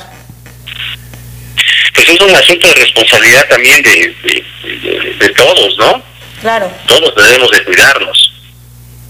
Pues 1.95 2.09
es 2.09 2.21
un 2.21 2.35
asunto 2.35 2.67
de 2.67 2.75
responsabilidad 2.75 3.49
también 3.49 3.81
de, 3.85 4.45
de, 5.21 5.29
todos, 5.31 5.79
¿no? 5.79 6.03
Claro. 6.41 6.69
Todos 6.89 7.15
debemos 7.15 7.49
de 7.53 7.63
cuidarnos. 7.63 8.33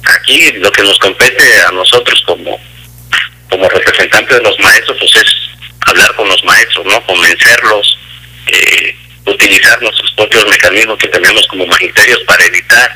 Aquí 0.05 0.53
lo 0.59 0.71
que 0.71 0.83
nos 0.83 0.99
compete 0.99 1.43
a 1.67 1.73
nosotros 1.73 2.23
como, 2.27 2.61
como 3.49 3.69
representantes 3.71 4.37
de 4.37 4.43
los 4.43 4.59
maestros, 4.59 4.99
pues 4.99 5.17
es 5.17 5.35
hablar 5.87 6.15
con 6.17 6.29
los 6.29 6.45
maestros, 6.45 6.85
¿no? 6.85 7.03
Convencerlos, 7.07 7.99
eh, 8.49 8.95
utilizar 9.25 9.81
nuestros 9.81 10.11
propios 10.13 10.47
mecanismos 10.51 10.99
que 10.99 11.09
tenemos 11.09 11.47
como 11.47 11.65
magisterios 11.67 12.21
para 12.27 12.45
evitar 12.45 12.95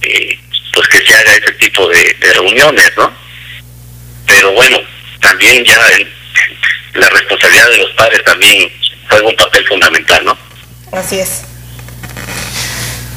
eh, 0.00 0.38
pues 0.74 0.88
que 0.88 0.98
se 1.06 1.14
haga 1.14 1.32
ese 1.34 1.52
tipo 1.52 1.88
de 1.88 2.32
reuniones, 2.34 2.92
¿no? 2.96 3.24
pero 4.26 4.52
bueno, 4.52 4.78
también 5.20 5.64
ya 5.64 5.78
la 6.94 7.08
responsabilidad 7.08 7.68
de 7.70 7.78
los 7.78 7.90
padres 7.92 8.24
también 8.24 8.70
juega 9.08 9.28
un 9.28 9.36
papel 9.36 9.66
fundamental, 9.66 10.24
¿no? 10.24 10.36
Así 10.92 11.18
es. 11.18 11.42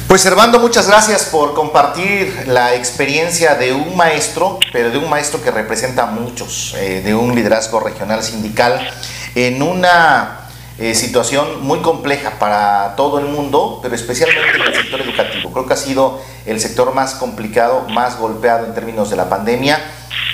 Pues 0.06 0.22
Servando, 0.22 0.58
muchas 0.58 0.88
gracias 0.88 1.26
por 1.26 1.54
compartir 1.54 2.44
la 2.46 2.74
experiencia 2.74 3.56
de 3.56 3.72
un 3.72 3.94
maestro, 3.94 4.58
pero 4.72 4.90
de 4.90 4.96
un 4.96 5.10
maestro 5.10 5.42
que 5.42 5.50
representa 5.50 6.04
a 6.04 6.06
muchos, 6.06 6.74
eh, 6.78 7.02
de 7.04 7.14
un 7.14 7.34
liderazgo 7.34 7.78
regional 7.80 8.22
sindical, 8.22 8.90
en 9.34 9.60
una 9.60 10.47
eh, 10.78 10.94
situación 10.94 11.62
muy 11.62 11.80
compleja 11.80 12.38
para 12.38 12.94
todo 12.96 13.18
el 13.18 13.26
mundo, 13.26 13.80
pero 13.82 13.94
especialmente 13.94 14.56
en 14.56 14.62
el 14.62 14.74
sector 14.74 15.00
educativo. 15.00 15.52
Creo 15.52 15.66
que 15.66 15.74
ha 15.74 15.76
sido 15.76 16.20
el 16.46 16.60
sector 16.60 16.94
más 16.94 17.14
complicado, 17.14 17.86
más 17.88 18.18
golpeado 18.18 18.66
en 18.66 18.74
términos 18.74 19.10
de 19.10 19.16
la 19.16 19.28
pandemia 19.28 19.80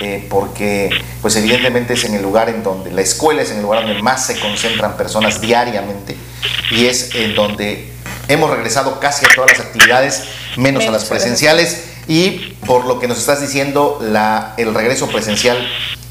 eh, 0.00 0.26
porque 0.28 0.90
pues 1.22 1.36
evidentemente 1.36 1.94
es 1.94 2.04
en 2.04 2.14
el 2.14 2.22
lugar 2.22 2.48
en 2.48 2.64
donde, 2.64 2.90
la 2.90 3.00
escuela 3.00 3.42
es 3.42 3.52
en 3.52 3.58
el 3.58 3.62
lugar 3.62 3.86
donde 3.86 4.02
más 4.02 4.26
se 4.26 4.38
concentran 4.40 4.96
personas 4.96 5.40
diariamente 5.40 6.16
y 6.72 6.86
es 6.86 7.14
en 7.14 7.36
donde 7.36 7.92
hemos 8.26 8.50
regresado 8.50 8.98
casi 8.98 9.24
a 9.24 9.28
todas 9.32 9.52
las 9.52 9.60
actividades, 9.60 10.24
menos, 10.56 10.84
a 10.84 10.90
las 10.90 11.04
presenciales 11.04 11.84
y 12.08 12.56
por 12.66 12.86
lo 12.86 12.98
que 12.98 13.06
nos 13.06 13.18
estás 13.18 13.40
diciendo, 13.40 14.00
la, 14.02 14.54
el 14.56 14.74
regreso 14.74 15.06
presencial 15.06 15.56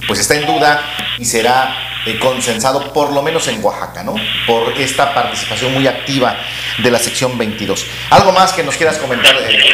pues 0.08 0.20
está 0.20 0.36
en 0.36 0.46
duda 0.46 0.82
y 1.18 1.26
será 1.26 1.83
eh, 2.06 2.20
consensado 2.20 2.92
por 2.94 3.12
lo 3.12 3.22
menos 3.22 3.48
en 3.48 3.64
Oaxaca, 3.64 4.04
¿no? 4.04 4.16
Por 4.46 4.74
esta 4.74 5.14
participación 5.14 5.74
muy 5.74 5.88
activa 5.88 6.38
de 6.78 6.92
la 6.92 7.00
sección 7.00 7.38
22. 7.38 7.86
¿Algo 8.10 8.32
más 8.32 8.54
que 8.54 8.64
nos 8.64 8.76
quieras 8.76 8.98
comentar, 8.98 9.36
eh, 9.36 9.74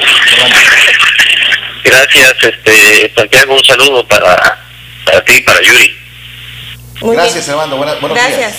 Gracias, 1.84 2.36
este, 2.42 3.14
Santiago, 3.16 3.56
un 3.56 3.64
saludo 3.64 4.08
para, 4.08 4.64
para 5.06 5.24
ti 5.26 5.34
y 5.38 5.42
para 5.42 5.62
Yuri. 5.62 5.98
Gracias, 7.02 7.46
Servando. 7.46 7.78
buenos 7.78 8.00
Gracias. 8.00 8.38
días. 8.38 8.56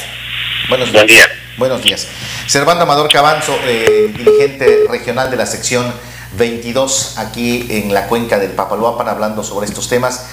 Buenos 0.69 0.93
días. 0.93 1.29
Buenos 1.57 1.83
días. 1.83 2.07
Servando 2.47 2.85
Amador 2.85 3.09
Cabanzo, 3.11 3.59
eh, 3.67 4.13
dirigente 4.17 4.85
regional 4.89 5.31
de 5.31 5.37
la 5.37 5.47
sección 5.47 5.93
22 6.33 7.19
aquí 7.19 7.67
en 7.71 7.93
la 7.93 8.07
cuenca 8.07 8.39
del 8.39 8.53
Papaloapan, 8.53 9.09
hablando 9.09 9.43
sobre 9.45 9.67
estos 9.67 9.89
temas. 9.89 10.27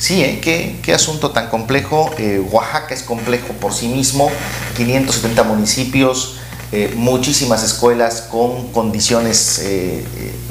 Sí, 0.00 0.22
¿eh? 0.22 0.40
¿Qué, 0.40 0.94
asunto 0.94 1.30
tan 1.30 1.50
complejo. 1.50 2.10
Eh, 2.16 2.42
Oaxaca 2.50 2.94
es 2.94 3.02
complejo 3.02 3.48
por 3.60 3.74
sí 3.74 3.86
mismo, 3.86 4.30
570 4.74 5.42
municipios, 5.42 6.36
eh, 6.72 6.94
muchísimas 6.96 7.62
escuelas 7.62 8.22
con 8.22 8.72
condiciones, 8.72 9.62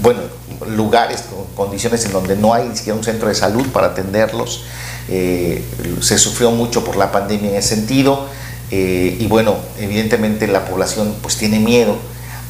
bueno, 0.04 0.20
lugares, 0.68 1.22
con 1.22 1.46
condiciones 1.56 2.06
en 2.06 2.12
donde 2.12 2.36
no 2.36 2.54
hay 2.54 2.70
ni 2.70 2.78
siquiera 2.78 2.96
un 2.96 3.04
centro 3.04 3.28
de 3.28 3.34
salud 3.34 3.66
para 3.70 3.88
atenderlos. 3.88 4.66
se 5.08 6.18
sufrió 6.20 6.52
mucho 6.52 6.84
por 6.84 6.96
la 6.96 7.12
pandemia 7.12 7.50
en 7.50 7.56
ese 7.56 7.76
sentido 7.76 8.28
y 8.70 9.26
bueno, 9.26 9.56
evidentemente 9.80 10.46
la 10.46 10.66
población 10.66 11.16
pues 11.24 11.38
tiene 11.38 11.60
miedo 11.60 11.98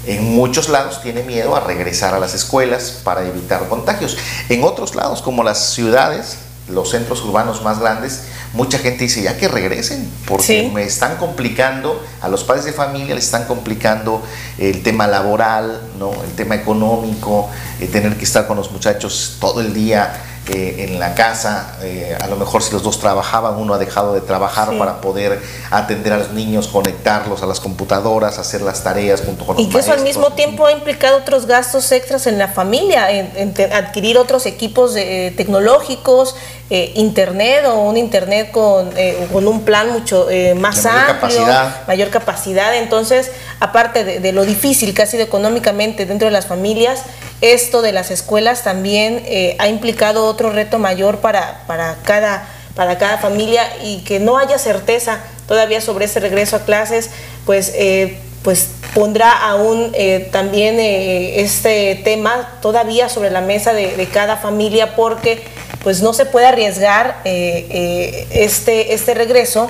en 0.05 0.23
muchos 0.35 0.69
lados 0.69 1.01
tiene 1.01 1.23
miedo 1.23 1.55
a 1.55 1.59
regresar 1.59 2.13
a 2.13 2.19
las 2.19 2.33
escuelas 2.33 2.99
para 3.03 3.25
evitar 3.27 3.67
contagios. 3.69 4.17
En 4.47 4.63
otros 4.63 4.95
lados, 4.95 5.21
como 5.21 5.43
las 5.43 5.73
ciudades, 5.73 6.37
los 6.71 6.89
centros 6.91 7.21
urbanos 7.23 7.63
más 7.63 7.79
grandes, 7.79 8.23
mucha 8.53 8.79
gente 8.79 9.03
dice, 9.03 9.21
ya 9.21 9.37
que 9.37 9.47
regresen, 9.47 10.11
porque 10.25 10.71
me 10.73 10.83
están 10.83 11.17
complicando, 11.17 12.03
a 12.21 12.29
los 12.29 12.43
padres 12.43 12.65
de 12.65 12.73
familia 12.73 13.15
les 13.15 13.25
están 13.25 13.45
complicando 13.45 14.21
el 14.57 14.83
tema 14.83 15.07
laboral, 15.07 15.81
¿no? 15.97 16.11
el 16.23 16.31
tema 16.35 16.55
económico, 16.55 17.49
eh, 17.79 17.87
tener 17.87 18.17
que 18.17 18.25
estar 18.25 18.47
con 18.47 18.57
los 18.57 18.71
muchachos 18.71 19.37
todo 19.39 19.61
el 19.61 19.73
día 19.73 20.13
eh, 20.51 20.85
en 20.89 20.99
la 20.99 21.13
casa, 21.13 21.77
eh, 21.83 22.17
a 22.19 22.25
lo 22.25 22.35
mejor 22.35 22.63
si 22.63 22.71
los 22.71 22.81
dos 22.81 22.99
trabajaban, 22.99 23.55
uno 23.57 23.75
ha 23.75 23.77
dejado 23.77 24.13
de 24.13 24.21
trabajar 24.21 24.75
para 24.79 24.99
poder 24.99 25.39
atender 25.69 26.11
a 26.11 26.17
los 26.17 26.31
niños, 26.31 26.67
conectarlos 26.67 27.43
a 27.43 27.45
las 27.45 27.59
computadoras, 27.59 28.39
hacer 28.39 28.61
las 28.61 28.83
tareas 28.83 29.21
junto 29.21 29.45
con 29.45 29.57
los 29.57 29.65
Y 29.65 29.69
que 29.69 29.77
eso 29.77 29.91
al 29.91 30.01
mismo 30.01 30.33
tiempo 30.33 30.65
ha 30.65 30.71
implicado 30.71 31.17
otros 31.17 31.45
gastos 31.45 31.91
extras 31.91 32.25
en 32.25 32.39
la 32.39 32.47
familia, 32.47 33.11
en, 33.11 33.53
adquirir 33.71 34.17
otros 34.17 34.47
equipos 34.47 34.95
eh, 34.95 35.33
tecnológicos, 35.37 36.35
internet 36.69 37.65
o 37.65 37.81
un 37.81 37.97
internet 37.97 38.51
con, 38.51 38.91
con 39.33 39.47
un 39.47 39.61
plan 39.61 39.91
mucho 39.91 40.27
más 40.55 40.85
amplio, 40.85 41.15
capacidad. 41.15 41.87
mayor 41.87 42.09
capacidad. 42.09 42.75
Entonces, 42.75 43.31
aparte 43.59 44.03
de, 44.03 44.19
de 44.19 44.31
lo 44.33 44.45
difícil 44.45 44.93
que 44.93 45.01
ha 45.01 45.07
sido 45.07 45.23
económicamente 45.23 46.05
dentro 46.05 46.27
de 46.27 46.31
las 46.31 46.45
familias, 46.45 47.01
esto 47.41 47.81
de 47.81 47.91
las 47.91 48.11
escuelas 48.11 48.63
también 48.63 49.23
eh, 49.25 49.55
ha 49.59 49.67
implicado 49.67 50.25
otro 50.25 50.51
reto 50.51 50.77
mayor 50.77 51.19
para, 51.19 51.63
para, 51.67 51.97
cada, 52.03 52.47
para 52.75 52.97
cada 52.97 53.17
familia 53.17 53.63
y 53.83 53.99
que 53.99 54.19
no 54.19 54.37
haya 54.37 54.57
certeza 54.57 55.19
todavía 55.47 55.81
sobre 55.81 56.05
ese 56.05 56.19
regreso 56.19 56.57
a 56.57 56.65
clases, 56.65 57.09
pues, 57.45 57.71
eh, 57.75 58.19
pues 58.43 58.69
pondrá 58.93 59.31
aún 59.31 59.91
eh, 59.93 60.29
también 60.31 60.77
este 60.79 62.01
tema 62.03 62.57
todavía 62.61 63.07
sobre 63.09 63.29
la 63.29 63.41
mesa 63.41 63.73
de, 63.73 64.07
cada 64.11 64.37
familia 64.37 64.95
porque 64.95 65.43
pues 65.83 66.01
no 66.01 66.13
se 66.13 66.25
puede 66.25 66.47
arriesgar 66.47 67.21
este, 67.23 68.93
este 68.93 69.13
regreso, 69.13 69.69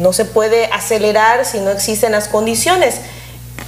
no 0.00 0.12
se 0.12 0.24
puede 0.24 0.66
acelerar 0.66 1.44
si 1.46 1.60
no 1.60 1.70
existen 1.70 2.12
las 2.12 2.28
condiciones 2.28 3.00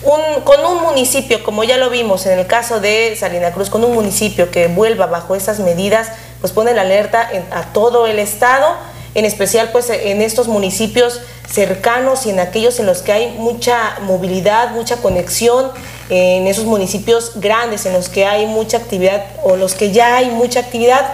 con 0.02 0.64
un 0.64 0.82
municipio, 0.82 1.42
como 1.42 1.64
ya 1.64 1.76
lo 1.78 1.90
vimos 1.90 2.26
en 2.26 2.38
el 2.38 2.46
caso 2.46 2.80
de 2.80 3.16
Salina 3.18 3.52
Cruz, 3.52 3.70
con 3.70 3.84
un 3.84 3.94
municipio 3.94 4.50
que 4.50 4.68
vuelva 4.68 5.06
bajo 5.06 5.34
esas 5.34 5.58
medidas, 5.60 6.08
pues 6.40 6.52
pone 6.52 6.74
la 6.74 6.82
alerta 6.82 7.30
a 7.50 7.72
todo 7.72 8.06
el 8.06 8.18
estado, 8.18 8.76
en 9.14 9.24
especial 9.24 9.70
pues 9.72 9.88
en 9.90 10.20
estos 10.20 10.46
municipios 10.48 11.20
cercanos 11.50 12.26
y 12.26 12.30
en 12.30 12.40
aquellos 12.40 12.78
en 12.78 12.86
los 12.86 13.02
que 13.02 13.12
hay 13.12 13.28
mucha 13.38 13.98
movilidad, 14.02 14.70
mucha 14.70 14.96
conexión, 14.98 15.70
en 16.08 16.46
esos 16.46 16.66
municipios 16.66 17.32
grandes 17.36 17.86
en 17.86 17.92
los 17.92 18.08
que 18.08 18.26
hay 18.26 18.46
mucha 18.46 18.76
actividad 18.76 19.24
o 19.42 19.56
los 19.56 19.74
que 19.74 19.90
ya 19.90 20.16
hay 20.16 20.30
mucha 20.30 20.60
actividad, 20.60 21.04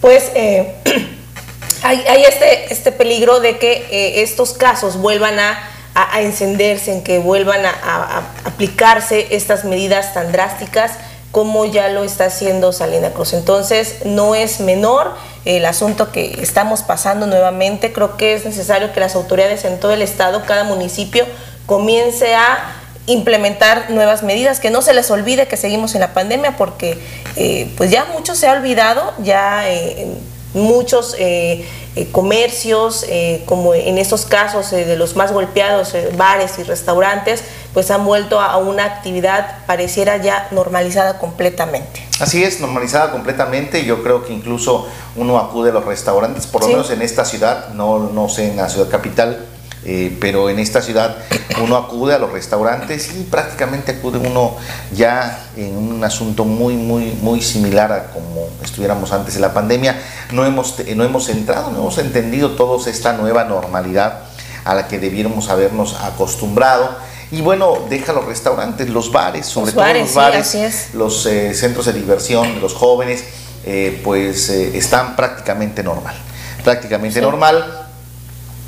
pues 0.00 0.30
eh, 0.34 0.74
hay, 1.82 2.24
este, 2.24 2.72
este 2.72 2.92
peligro 2.92 3.40
de 3.40 3.58
que 3.58 3.86
eh, 3.90 4.22
estos 4.22 4.52
casos 4.52 4.98
vuelvan 4.98 5.38
a 5.38 5.71
a, 5.94 6.20
encenderse, 6.22 6.92
en 6.92 7.02
que 7.02 7.18
vuelvan 7.18 7.64
a, 7.66 8.22
aplicarse 8.44 9.28
estas 9.30 9.64
medidas 9.64 10.14
tan 10.14 10.32
drásticas 10.32 10.92
como 11.32 11.64
ya 11.64 11.88
lo 11.88 12.04
está 12.04 12.26
haciendo 12.26 12.72
Salina 12.72 13.10
Cruz. 13.10 13.32
Entonces, 13.32 14.04
no 14.04 14.34
es 14.34 14.60
menor 14.60 15.12
el 15.46 15.64
asunto 15.64 16.12
que 16.12 16.42
estamos 16.42 16.82
pasando 16.82 17.26
nuevamente. 17.26 17.92
Creo 17.92 18.16
que 18.18 18.34
es 18.34 18.44
necesario 18.44 18.92
que 18.92 19.00
las 19.00 19.14
autoridades 19.14 19.64
en 19.64 19.80
todo 19.80 19.92
el 19.92 20.02
estado, 20.02 20.44
cada 20.44 20.64
municipio, 20.64 21.24
comience 21.64 22.34
a 22.34 22.76
implementar 23.06 23.90
nuevas 23.90 24.22
medidas, 24.22 24.60
que 24.60 24.70
no 24.70 24.82
se 24.82 24.92
les 24.94 25.10
olvide 25.10 25.48
que 25.48 25.56
seguimos 25.56 25.94
en 25.94 26.02
la 26.02 26.12
pandemia, 26.12 26.56
porque 26.56 26.98
eh, 27.36 27.72
pues 27.76 27.90
ya 27.90 28.04
mucho 28.12 28.34
se 28.34 28.46
ha 28.46 28.52
olvidado, 28.52 29.12
ya 29.22 29.68
eh, 29.68 30.06
muchos 30.54 31.14
eh, 31.18 31.66
eh, 31.96 32.08
comercios, 32.10 33.04
eh, 33.08 33.42
como 33.46 33.74
en 33.74 33.98
estos 33.98 34.26
casos 34.26 34.70
de 34.70 34.96
los 34.96 35.16
más 35.16 35.32
golpeados, 35.32 35.94
bares 36.16 36.58
y 36.58 36.62
restaurantes, 36.62 37.42
pues 37.72 37.90
han 37.90 38.04
vuelto 38.04 38.40
a 38.40 38.56
una 38.58 38.84
actividad 38.84 39.64
pareciera 39.66 40.18
ya 40.18 40.48
normalizada 40.50 41.18
completamente. 41.18 42.06
Así 42.20 42.44
es, 42.44 42.60
normalizada 42.60 43.10
completamente. 43.10 43.84
Yo 43.84 44.02
creo 44.02 44.24
que 44.24 44.32
incluso 44.32 44.86
uno 45.16 45.38
acude 45.38 45.70
a 45.70 45.72
los 45.72 45.84
restaurantes, 45.84 46.46
por 46.46 46.62
lo 46.62 46.68
menos 46.68 46.90
en 46.90 47.02
esta 47.02 47.24
ciudad, 47.24 47.70
no, 47.70 48.10
no 48.10 48.28
sé 48.28 48.50
en 48.50 48.56
la 48.56 48.68
ciudad 48.68 48.88
capital, 48.88 49.46
eh, 49.84 50.16
pero 50.20 50.48
en 50.48 50.60
esta 50.60 50.80
ciudad 50.80 51.16
uno 51.60 51.76
acude 51.76 52.14
a 52.14 52.18
los 52.18 52.32
restaurantes 52.32 53.12
y 53.16 53.24
prácticamente 53.24 53.92
acude 53.92 54.18
uno 54.18 54.56
ya 54.92 55.46
en 55.56 55.76
un 55.76 56.04
asunto 56.04 56.44
muy, 56.44 56.74
muy, 56.74 57.06
muy 57.20 57.42
similar 57.42 57.92
a 57.92 58.04
como 58.12 58.48
estuviéramos 58.62 59.12
antes 59.12 59.34
de 59.34 59.40
la 59.40 59.52
pandemia. 59.52 60.00
No 60.30 60.44
hemos, 60.44 60.76
no 60.94 61.04
hemos 61.04 61.28
entrado, 61.28 61.70
no 61.72 61.78
hemos 61.78 61.98
entendido 61.98 62.52
todos 62.52 62.86
esta 62.86 63.12
nueva 63.14 63.44
normalidad 63.44 64.20
a 64.64 64.74
la 64.74 64.86
que 64.86 65.00
debiéramos 65.00 65.48
habernos 65.48 65.96
acostumbrado. 66.00 66.96
Y 67.32 67.40
bueno, 67.40 67.78
deja 67.88 68.12
los 68.12 68.26
restaurantes, 68.26 68.88
los 68.88 69.10
bares, 69.10 69.46
sobre 69.46 69.72
todo 69.72 69.84
los 69.84 70.14
bares, 70.14 70.90
los 70.92 71.26
eh, 71.26 71.54
centros 71.54 71.86
de 71.86 71.94
diversión 71.94 72.60
los 72.60 72.74
jóvenes, 72.74 73.24
eh, 73.64 74.00
pues 74.04 74.48
están 74.48 75.16
prácticamente 75.16 75.82
normal. 75.82 76.14
Prácticamente 76.62 77.20
normal 77.20 77.81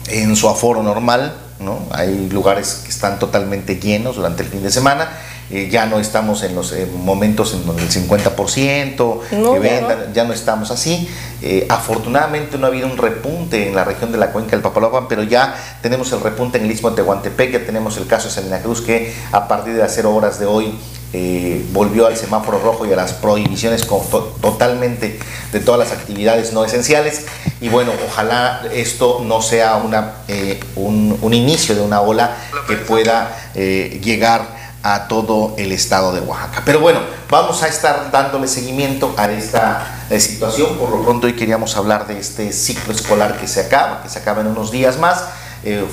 en 0.08 0.36
su 0.36 0.48
aforo 0.48 0.82
normal, 0.82 1.34
¿no? 1.60 1.80
Hay 1.90 2.28
lugares 2.30 2.82
que 2.84 2.90
están 2.90 3.18
totalmente 3.18 3.76
llenos 3.76 4.16
durante 4.16 4.42
el 4.42 4.48
fin 4.48 4.62
de 4.62 4.70
semana. 4.70 5.08
Eh, 5.50 5.68
ya 5.70 5.84
no 5.84 6.00
estamos 6.00 6.42
en 6.42 6.54
los 6.54 6.72
eh, 6.72 6.86
momentos 6.86 7.52
en 7.52 7.66
donde 7.66 7.82
el 7.82 7.90
50% 7.90 9.20
que 9.28 9.58
vendan, 9.58 10.14
ya 10.14 10.24
no 10.24 10.32
estamos 10.32 10.70
así. 10.70 11.08
Eh, 11.42 11.66
afortunadamente 11.68 12.56
no 12.56 12.66
ha 12.66 12.70
habido 12.70 12.86
un 12.86 12.96
repunte 12.96 13.68
en 13.68 13.74
la 13.74 13.84
región 13.84 14.10
de 14.10 14.16
la 14.16 14.32
cuenca 14.32 14.52
del 14.52 14.62
Papaloapan, 14.62 15.06
pero 15.06 15.22
ya 15.22 15.54
tenemos 15.82 16.10
el 16.12 16.20
repunte 16.20 16.58
en 16.58 16.64
el 16.64 16.70
istmo 16.70 16.90
de 16.90 16.96
Tehuantepec, 16.96 17.52
ya 17.52 17.66
tenemos 17.66 17.98
el 17.98 18.06
caso 18.06 18.28
de 18.28 18.34
Salina 18.34 18.60
Cruz 18.60 18.80
que 18.80 19.14
a 19.32 19.46
partir 19.46 19.74
de 19.74 19.80
las 19.80 19.94
0 19.94 20.14
horas 20.14 20.38
de 20.38 20.46
hoy 20.46 20.74
eh, 21.16 21.64
volvió 21.70 22.08
al 22.08 22.16
semáforo 22.16 22.58
rojo 22.58 22.86
y 22.86 22.92
a 22.92 22.96
las 22.96 23.12
prohibiciones 23.12 23.86
totalmente 23.86 25.16
de 25.52 25.60
todas 25.60 25.78
las 25.78 25.96
actividades 25.96 26.52
no 26.52 26.64
esenciales. 26.64 27.26
Y 27.60 27.68
bueno, 27.68 27.92
ojalá 28.04 28.62
esto 28.72 29.22
no 29.24 29.40
sea 29.40 29.76
una, 29.76 30.14
eh, 30.26 30.58
un, 30.74 31.32
inicio 31.32 31.76
de 31.76 31.82
una 31.82 32.00
ola 32.00 32.36
que 32.66 32.74
pueda 32.74 33.52
eh, 33.54 34.00
llegar 34.02 34.64
a 34.82 35.06
todo 35.06 35.54
el 35.56 35.70
estado 35.70 36.12
de 36.12 36.18
Oaxaca. 36.18 36.62
Pero 36.64 36.80
bueno, 36.80 36.98
vamos 37.30 37.62
a 37.62 37.68
estar 37.68 38.10
dándole 38.10 38.48
seguimiento 38.48 39.14
a 39.16 39.30
esta 39.30 40.06
situación. 40.18 40.76
Por 40.78 40.90
lo 40.90 41.04
pronto 41.04 41.28
hoy 41.28 41.34
queríamos 41.34 41.76
hablar 41.76 42.08
de 42.08 42.18
este 42.18 42.52
ciclo 42.52 42.92
escolar 42.92 43.38
que 43.38 43.46
se 43.46 43.60
acaba, 43.60 44.02
que 44.02 44.08
se 44.08 44.18
acaba 44.18 44.40
en 44.40 44.48
unos 44.48 44.72
días 44.72 44.98
más 44.98 45.22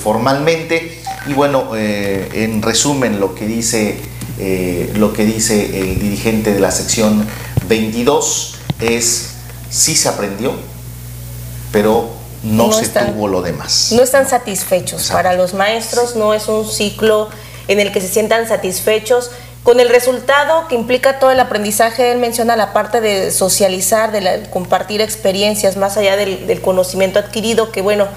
formalmente. 0.02 1.00
Y 1.28 1.34
bueno, 1.34 1.76
en 1.76 2.64
resumen 2.64 3.20
lo 3.20 3.36
que 3.36 3.46
dice 3.46 4.02
eh, 4.42 4.92
lo 4.96 5.14
que 5.14 5.26
dice 5.26 5.80
el 5.80 6.00
dirigente 6.00 6.54
de 6.54 6.60
la 6.60 6.72
sección 6.72 7.28
22 7.68 8.56
es 8.80 9.30
si 9.70 9.96
se 9.96 10.10
aprendió, 10.10 10.54
pero 11.72 12.10
no, 12.44 12.74
se 12.74 12.88
tuvo 12.88 13.28
lo 13.28 13.42
demás. 13.42 13.92
No 13.96 14.04
están 14.04 14.28
satisfechos. 14.28 15.12
Para 15.12 15.34
los 15.34 15.54
maestros 15.54 16.16
no 16.16 16.34
es 16.34 16.48
un 16.48 16.68
ciclo 16.68 17.30
en 17.68 17.80
el 17.80 17.92
que 17.92 18.02
se 18.02 18.08
sientan 18.08 18.48
satisfechos 18.48 19.32
con 19.64 19.80
el 19.80 19.90
resultado 19.90 20.68
que 20.68 20.76
implica 20.76 21.20
todo 21.20 21.30
el 21.30 21.40
aprendizaje, 21.40 22.12
él 22.12 22.18
menciona 22.18 22.56
la 22.56 22.74
parte 22.74 23.00
de 23.00 23.30
socializar, 23.30 24.12
de 24.12 24.50
compartir 24.50 25.02
experiencias 25.02 25.78
más 25.78 25.98
allá 25.98 26.16
del, 26.16 26.62
conocimiento 26.62 27.20
adquirido, 27.20 27.72
que 27.72 27.84
bueno, 27.84 28.08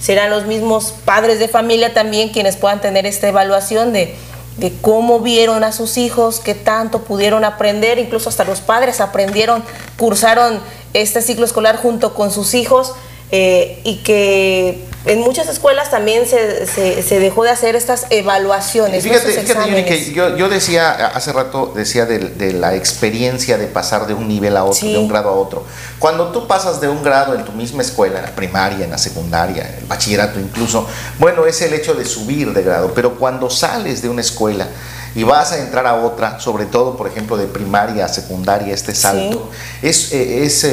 serán 0.00 0.30
los 0.30 0.46
mismos 0.46 0.94
padres 1.04 1.38
de 1.38 1.48
familia 1.48 1.92
también 1.92 2.30
quienes 2.30 2.56
puedan 2.56 2.80
tener 2.80 3.04
esta 3.04 3.28
evaluación 3.28 3.92
de, 3.92 4.16
de 4.56 4.72
cómo 4.80 5.20
vieron 5.20 5.64
a 5.64 5.72
sus 5.72 5.96
hijos, 5.96 6.40
qué 6.40 6.54
tanto 6.54 7.00
pudieron 7.00 7.44
aprender, 7.44 7.98
incluso 7.98 8.28
hasta 8.28 8.44
los 8.44 8.60
padres 8.60 9.00
aprendieron, 9.00 9.64
cursaron 9.96 10.60
este 10.92 11.22
ciclo 11.22 11.44
escolar 11.44 11.76
junto 11.76 12.14
con 12.14 12.30
sus 12.30 12.54
hijos 12.54 12.94
eh, 13.30 13.80
y 13.84 13.96
que 13.96 14.84
en 15.06 15.20
muchas 15.20 15.48
escuelas 15.48 15.90
también 15.90 16.26
se, 16.26 16.66
se, 16.66 17.18
dejó 17.20 17.44
de 17.44 17.50
hacer 17.50 17.76
estas 17.76 18.06
evaluaciones. 18.10 19.04
Fíjate, 19.04 19.32
fíjate 19.32 19.84
que 19.84 20.12
yo, 20.12 20.36
yo, 20.36 20.48
decía, 20.48 20.92
hace 21.08 21.32
rato 21.32 21.72
decía 21.74 22.06
de, 22.06 22.52
la 22.54 22.74
experiencia 22.74 23.58
de 23.58 23.66
pasar 23.66 24.06
de 24.06 24.14
un 24.14 24.28
nivel 24.28 24.56
a 24.56 24.64
otro, 24.64 24.88
de 24.88 24.98
un 24.98 25.08
grado 25.08 25.28
a 25.28 25.32
otro. 25.32 25.64
Cuando 25.98 26.28
tú 26.32 26.46
pasas 26.46 26.80
de 26.80 26.88
un 26.88 27.02
grado 27.02 27.34
en 27.34 27.44
tu 27.44 27.52
misma 27.52 27.82
escuela, 27.82 28.18
en 28.20 28.24
la 28.24 28.34
primaria, 28.34 28.84
en 28.84 28.90
la 28.90 28.98
secundaria, 28.98 29.68
en 29.68 29.74
el 29.82 29.86
bachillerato 29.86 30.40
incluso, 30.40 30.86
bueno, 31.18 31.44
es 31.46 31.60
el 31.60 31.74
hecho 31.74 31.94
de 31.94 32.04
subir 32.06 32.52
de 32.54 32.62
grado, 32.62 32.92
pero 32.94 33.16
cuando 33.16 33.50
sales 33.50 34.00
de 34.00 34.08
una 34.08 34.22
escuela, 34.22 34.68
y 35.14 35.22
vas 35.22 35.52
a 35.52 35.58
entrar 35.58 35.86
a 35.86 35.94
otra, 35.94 36.40
sobre 36.40 36.66
todo, 36.66 36.96
por 36.96 37.06
ejemplo, 37.06 37.36
de 37.36 37.46
primaria 37.46 38.06
a 38.06 38.08
secundaria, 38.08 38.74
este 38.74 38.94
salto, 38.94 39.48
es, 39.80 40.12
eh, 40.12 40.44
es 40.44 40.64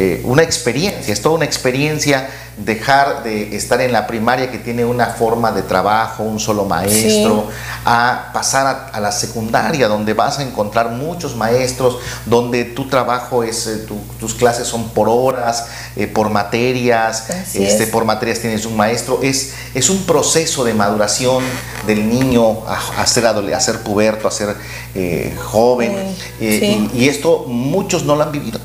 eh, 0.00 0.20
una 0.22 0.44
experiencia, 0.44 1.12
es 1.12 1.20
toda 1.20 1.34
una 1.34 1.44
experiencia 1.44 2.28
dejar 2.56 3.24
de 3.24 3.56
estar 3.56 3.80
en 3.80 3.90
la 3.90 4.06
primaria 4.06 4.48
que 4.48 4.58
tiene 4.58 4.84
una 4.84 5.06
forma 5.06 5.50
de 5.50 5.62
trabajo, 5.62 6.22
un 6.22 6.38
solo 6.38 6.64
maestro, 6.64 7.48
a 7.84 8.30
pasar 8.32 8.90
a, 8.92 9.00
la 9.00 9.10
secundaria 9.10 9.88
donde 9.88 10.14
vas 10.14 10.38
a 10.38 10.44
encontrar 10.44 10.90
muchos 10.90 11.34
maestros, 11.34 11.98
donde 12.26 12.64
tu 12.64 12.88
trabajo 12.88 13.42
es, 13.42 13.66
eh, 13.66 13.86
tus 14.20 14.34
clases 14.34 14.68
son 14.68 14.90
por 14.90 15.08
horas, 15.08 15.66
eh, 15.96 16.06
por 16.06 16.30
materias, 16.30 17.28
este, 17.54 17.88
por 17.88 18.04
materias 18.04 18.38
tienes 18.38 18.66
un 18.66 18.76
maestro, 18.76 19.18
es, 19.20 19.54
es 19.74 19.90
un 19.90 20.04
proceso 20.04 20.62
de 20.62 20.74
maduración 20.74 21.42
del 21.88 22.08
niño 22.08 22.64
a, 22.68 23.04
ser, 23.04 23.26
a 23.26 23.60
ser 23.60 23.80
puberto, 23.80 24.28
a 24.28 24.30
ser 24.30 24.54
eh, 24.94 25.36
joven, 25.44 26.14
y 26.40 27.08
esto 27.08 27.46
muchos 27.48 28.04
no 28.04 28.14
lo 28.14 28.22
han 28.22 28.30
vivido. 28.30 28.60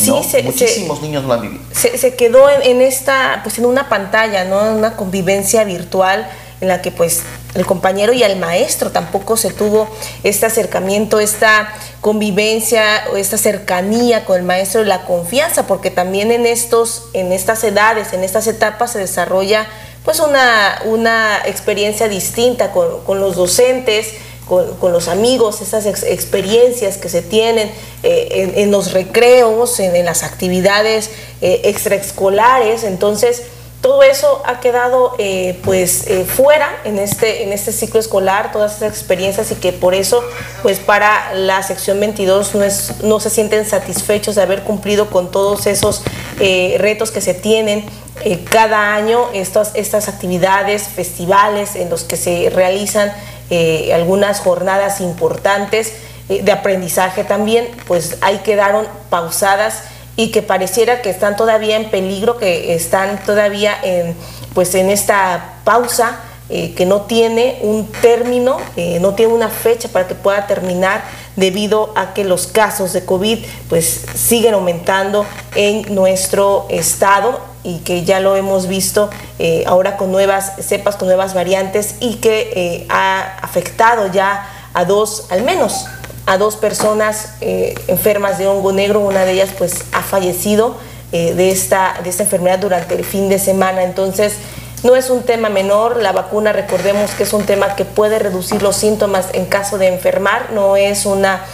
Sí, 0.00 0.42
muchísimos 0.42 1.02
niños 1.02 1.24
lo 1.24 1.34
han 1.34 1.42
vivido. 1.42 1.62
Se, 1.72 2.14
quedó 2.14 2.48
en, 2.48 2.80
esta, 2.80 3.40
pues 3.42 3.58
en 3.58 3.66
una 3.66 3.88
pantalla, 3.88 4.44
¿no? 4.44 4.66
En 4.66 4.74
una 4.74 4.96
convivencia 4.96 5.64
virtual 5.64 6.28
en 6.60 6.68
la 6.68 6.82
que 6.82 6.90
pues 6.90 7.22
el 7.54 7.66
compañero 7.66 8.12
y 8.12 8.22
el 8.22 8.36
maestro 8.36 8.90
tampoco 8.90 9.36
se 9.36 9.50
tuvo 9.50 9.88
este 10.22 10.46
acercamiento, 10.46 11.18
esta 11.18 11.72
convivencia 12.00 13.04
o 13.12 13.16
esta 13.16 13.38
cercanía 13.38 14.24
con 14.24 14.38
el 14.38 14.42
maestro, 14.44 14.84
la 14.84 15.04
confianza, 15.04 15.66
porque 15.66 15.90
también 15.90 16.32
en 16.32 16.46
estos, 16.46 17.08
en 17.12 17.32
estas 17.32 17.64
edades, 17.64 18.12
en 18.12 18.24
estas 18.24 18.46
etapas 18.46 18.92
se 18.92 18.98
desarrolla 18.98 19.66
pues 20.04 20.20
una, 20.20 20.80
una 20.84 21.38
experiencia 21.44 22.08
distinta 22.08 22.72
con, 22.72 23.04
con 23.04 23.20
los 23.20 23.36
docentes, 23.36 24.14
con, 24.50 24.92
los 24.92 25.06
amigos, 25.06 25.60
esas 25.60 25.86
experiencias 25.86 26.96
que 26.96 27.08
se 27.08 27.22
tienen 27.22 27.70
eh, 28.02 28.54
en, 28.56 28.72
los 28.72 28.92
recreos, 28.92 29.78
en, 29.78 30.04
las 30.04 30.24
actividades 30.24 31.10
eh, 31.40 31.60
extraescolares. 31.64 32.82
Entonces, 32.82 33.44
todo 33.80 34.02
eso 34.02 34.42
ha 34.44 34.58
quedado 34.58 35.14
eh, 35.18 35.56
pues 35.62 36.04
fuera 36.26 36.68
en 36.84 36.98
este, 36.98 37.44
en 37.44 37.52
este 37.52 37.70
ciclo 37.70 38.00
escolar, 38.00 38.50
todas 38.50 38.78
esas 38.78 38.90
experiencias 38.90 39.52
y 39.52 39.54
que 39.54 39.72
por 39.72 39.94
eso 39.94 40.22
pues 40.62 40.80
para 40.80 41.32
la 41.34 41.62
sección 41.62 42.00
22 42.00 42.54
no, 42.56 42.64
es, 42.64 43.02
no 43.02 43.20
se 43.20 43.30
sienten 43.30 43.64
satisfechos 43.64 44.34
de 44.34 44.42
haber 44.42 44.64
cumplido 44.64 45.08
con 45.08 45.30
todos 45.30 45.66
esos 45.66 46.02
retos 46.38 47.10
que 47.10 47.20
se 47.22 47.32
tienen 47.32 47.86
cada 48.50 48.94
año, 48.94 49.28
estas, 49.32 49.70
estas 49.74 50.08
actividades, 50.08 50.82
festivales 50.88 51.74
en 51.74 51.88
los 51.88 52.04
que 52.04 52.18
se 52.18 52.50
realizan 52.50 53.14
eh, 53.50 53.92
algunas 53.92 54.40
jornadas 54.40 55.00
importantes 55.00 55.92
eh, 56.28 56.42
de 56.42 56.52
aprendizaje 56.52 57.24
también, 57.24 57.68
pues 57.86 58.16
ahí 58.20 58.38
quedaron 58.44 58.86
pausadas 59.08 59.82
y 60.14 60.30
que 60.30 60.40
pareciera 60.40 61.02
que 61.02 61.10
están 61.10 61.36
todavía 61.36 61.76
en 61.76 61.90
peligro, 61.90 62.38
que 62.38 62.74
están 62.74 63.18
todavía 63.24 63.74
en, 63.82 64.14
pues 64.54 64.74
en 64.76 64.88
esta 64.88 65.54
pausa 65.64 66.20
eh, 66.48 66.74
que 66.74 66.86
no 66.86 67.02
tiene 67.02 67.58
un 67.62 67.86
término, 67.90 68.58
no 69.00 69.14
tiene 69.14 69.32
una 69.32 69.48
fecha 69.48 69.88
para 69.88 70.06
que 70.06 70.14
pueda 70.14 70.46
terminar 70.46 71.02
debido 71.36 71.92
a 71.96 72.14
que 72.14 72.24
los 72.24 72.46
casos 72.46 72.92
de 72.92 73.04
COVID 73.04 73.38
pues 73.68 74.06
siguen 74.14 74.54
aumentando 74.54 75.26
en 75.54 75.94
nuestro 75.94 76.66
estado 76.70 77.49
y 77.62 77.78
que 77.78 78.04
ya 78.04 78.20
lo 78.20 78.36
hemos 78.36 78.68
visto 78.68 79.10
eh, 79.38 79.64
ahora 79.66 79.96
con 79.96 80.10
nuevas 80.10 80.52
cepas, 80.60 80.96
con 80.96 81.08
nuevas 81.08 81.34
variantes 81.34 81.96
y 82.00 82.16
que 82.16 82.52
eh, 82.54 82.86
ha 82.88 83.38
afectado 83.42 84.06
ya 84.06 84.48
a 84.72 84.84
dos, 84.84 85.26
al 85.30 85.42
menos 85.42 85.86
a 86.26 86.38
dos 86.38 86.56
personas 86.56 87.34
eh, 87.40 87.74
enfermas 87.88 88.38
de 88.38 88.46
hongo 88.46 88.72
negro, 88.72 89.00
una 89.00 89.24
de 89.24 89.32
ellas 89.32 89.50
pues 89.56 89.84
ha 89.92 90.02
fallecido 90.02 90.76
de, 91.10 91.50
esta, 91.50 91.96
de 92.04 92.08
esta 92.08 92.22
enfermedad 92.22 92.60
durante 92.60 92.94
el 92.94 93.04
fin 93.04 93.28
de 93.28 93.40
semana, 93.40 93.82
entonces 93.82 94.34
no 94.84 94.94
es 94.94 95.10
un 95.10 95.24
tema 95.24 95.48
menor, 95.48 95.96
la 95.96 96.12
vacuna 96.12 96.52
recordemos 96.52 97.10
que 97.10 97.24
es 97.24 97.32
un 97.32 97.44
tema 97.44 97.74
que 97.74 97.84
puede 97.84 98.20
reducir 98.20 98.62
los 98.62 98.76
síntomas 98.76 99.26
en 99.32 99.46
caso 99.46 99.76
de 99.76 99.88
enfermar, 99.88 100.52
no 100.52 100.76
es 100.76 101.06
una 101.06 101.44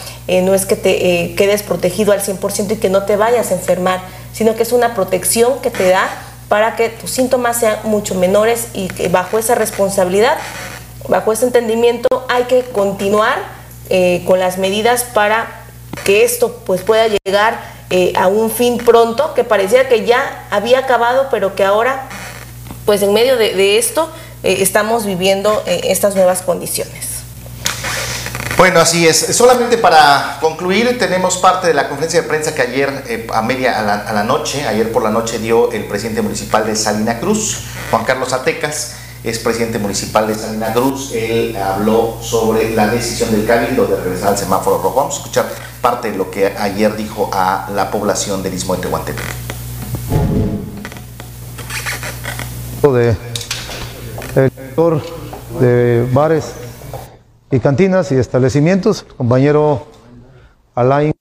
no 0.43 0.53
es 0.53 0.67
que 0.67 0.77
te 0.77 1.35
quedes 1.37 1.63
protegido 1.63 2.13
al 2.13 2.21
100% 2.21 2.73
y 2.73 2.77
que 2.77 2.91
no 2.91 3.05
te 3.05 3.17
vayas 3.17 3.51
a 3.51 3.55
enfermar, 3.55 4.03
sino 4.37 4.55
que 4.55 4.65
es 4.65 4.73
una 4.73 4.95
protección 4.95 5.61
que 5.63 5.71
te 5.71 5.89
da 5.89 6.11
para 6.51 6.77
que 6.77 6.91
tus 6.91 7.11
síntomas 7.11 7.59
sean 7.59 7.79
mucho 7.85 8.15
menores 8.15 8.69
y 8.75 8.89
que 8.89 9.09
bajo 9.09 9.39
esa 9.39 9.55
responsabilidad, 9.55 10.37
bajo 11.09 11.33
ese 11.33 11.47
entendimiento, 11.47 12.27
hay 12.29 12.45
que 12.45 12.63
continuar 12.65 13.39
eh, 13.89 14.23
con 14.27 14.39
las 14.39 14.59
medidas 14.59 15.05
para 15.05 15.47
que 16.05 16.23
esto 16.23 16.61
pues, 16.67 16.83
pueda 16.83 17.07
llegar 17.09 17.59
eh, 17.89 18.13
a 18.15 18.27
un 18.27 18.51
fin 18.51 18.77
pronto, 18.77 19.33
que 19.33 19.43
parecía 19.43 19.89
que 19.89 20.05
ya 20.05 20.47
había 20.51 20.81
acabado, 20.81 21.29
pero 21.31 21.57
que 21.57 21.65
ahora, 21.65 22.07
pues 22.85 23.01
en 23.01 23.15
medio 23.15 23.39
de, 23.39 23.79
esto, 23.79 24.11
eh, 24.43 24.59
estamos 24.61 25.07
viviendo 25.07 25.63
estas 25.67 26.15
nuevas 26.15 26.43
condiciones. 26.43 27.06
Bueno, 28.67 28.81
así 28.81 29.07
es. 29.07 29.19
Solamente 29.19 29.79
para 29.79 30.39
concluir, 30.41 30.99
tenemos 30.99 31.37
parte 31.37 31.69
de 31.69 31.75
la 31.75 31.87
conferencia 31.87 32.23
de 32.23 32.27
prensa 32.27 32.53
que 32.53 32.63
ayer 32.63 33.05
eh, 33.07 33.25
a 33.33 33.41
media 33.41 33.79
a 33.79 34.13
la, 34.13 34.25
noche, 34.25 34.67
ayer 34.67 34.91
por 34.91 35.05
la 35.05 35.11
noche 35.11 35.39
dio 35.39 35.71
el 35.71 35.85
presidente 35.85 36.21
municipal 36.21 36.67
de 36.67 36.75
Salina 36.75 37.21
Cruz, 37.21 37.61
Juan 37.93 38.05
Carlos 38.05 38.33
Atecas, 38.33 38.97
es 39.23 39.39
presidente 39.39 39.79
municipal 39.79 40.27
de 40.27 40.35
Salina 40.35 40.73
Cruz. 40.73 41.13
Él 41.15 41.57
habló 41.57 42.19
sobre 42.21 42.75
la 42.75 42.89
decisión 42.89 43.31
del 43.31 43.47
cabildo 43.47 43.87
de 43.87 44.03
regresar 44.03 44.31
al 44.31 44.39
semáforo 44.39 44.79
rojo. 44.79 44.97
Vamos 44.97 45.15
a 45.15 45.19
escuchar 45.19 45.47
parte 45.81 46.11
de 46.11 46.17
lo 46.17 46.29
que 46.33 46.53
ayer 46.59 46.97
dijo 46.97 47.31
a 47.33 47.69
la 47.73 47.93
población 47.93 48.43
del 48.43 48.53
Istmo 48.53 48.75
de 48.75 48.83
Tehuantepec. 48.83 49.27
De 52.83 53.17
el 54.35 54.51
sector 54.51 55.01
de 55.61 56.09
bares 56.13 56.66
y 57.51 57.61
cantinas 57.61 58.11
y 58.13 58.17
establecimientos, 58.17 59.03
compañero 59.03 59.87
Alain. 60.75 61.13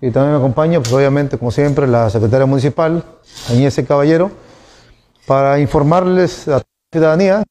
Y 0.00 0.10
también 0.10 0.32
me 0.32 0.38
acompaña, 0.38 0.80
pues 0.80 0.92
obviamente, 0.92 1.38
como 1.38 1.50
siempre, 1.50 1.86
la 1.86 2.10
secretaria 2.10 2.46
municipal, 2.46 3.04
Añez 3.50 3.80
Caballero, 3.86 4.30
para 5.26 5.60
informarles 5.60 6.48
a 6.48 6.58
la 6.58 6.62
ciudadanía, 6.92 7.44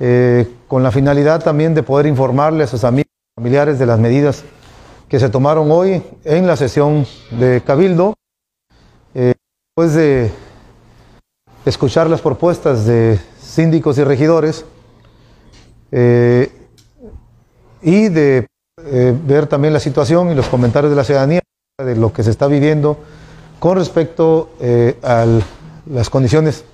eh, 0.00 0.52
con 0.68 0.82
la 0.82 0.90
finalidad 0.90 1.42
también 1.42 1.74
de 1.74 1.82
poder 1.82 2.06
informarles 2.06 2.68
a 2.68 2.70
sus 2.72 2.84
amigos 2.84 3.08
y 3.08 3.40
familiares 3.40 3.78
de 3.78 3.86
las 3.86 3.98
medidas 3.98 4.44
que 5.08 5.20
se 5.20 5.28
tomaron 5.28 5.70
hoy 5.70 6.02
en 6.24 6.46
la 6.46 6.56
sesión 6.56 7.06
de 7.30 7.62
Cabildo, 7.64 8.14
eh, 9.14 9.34
después 9.68 9.94
de 9.94 10.30
escuchar 11.64 12.10
las 12.10 12.20
propuestas 12.20 12.84
de 12.84 13.20
síndicos 13.52 13.98
y 13.98 14.04
regidores, 14.04 14.64
eh, 15.90 16.50
y 17.82 18.08
de 18.08 18.46
eh, 18.82 19.14
ver 19.26 19.46
también 19.46 19.74
la 19.74 19.80
situación 19.80 20.30
y 20.30 20.34
los 20.34 20.46
comentarios 20.46 20.90
de 20.90 20.96
la 20.96 21.04
ciudadanía 21.04 21.42
de 21.84 21.96
lo 21.96 22.14
que 22.14 22.22
se 22.22 22.30
está 22.30 22.46
viviendo 22.46 22.96
con 23.58 23.76
respecto 23.76 24.52
eh, 24.58 24.96
a 25.02 25.26
las 25.84 26.08
condiciones 26.08 26.64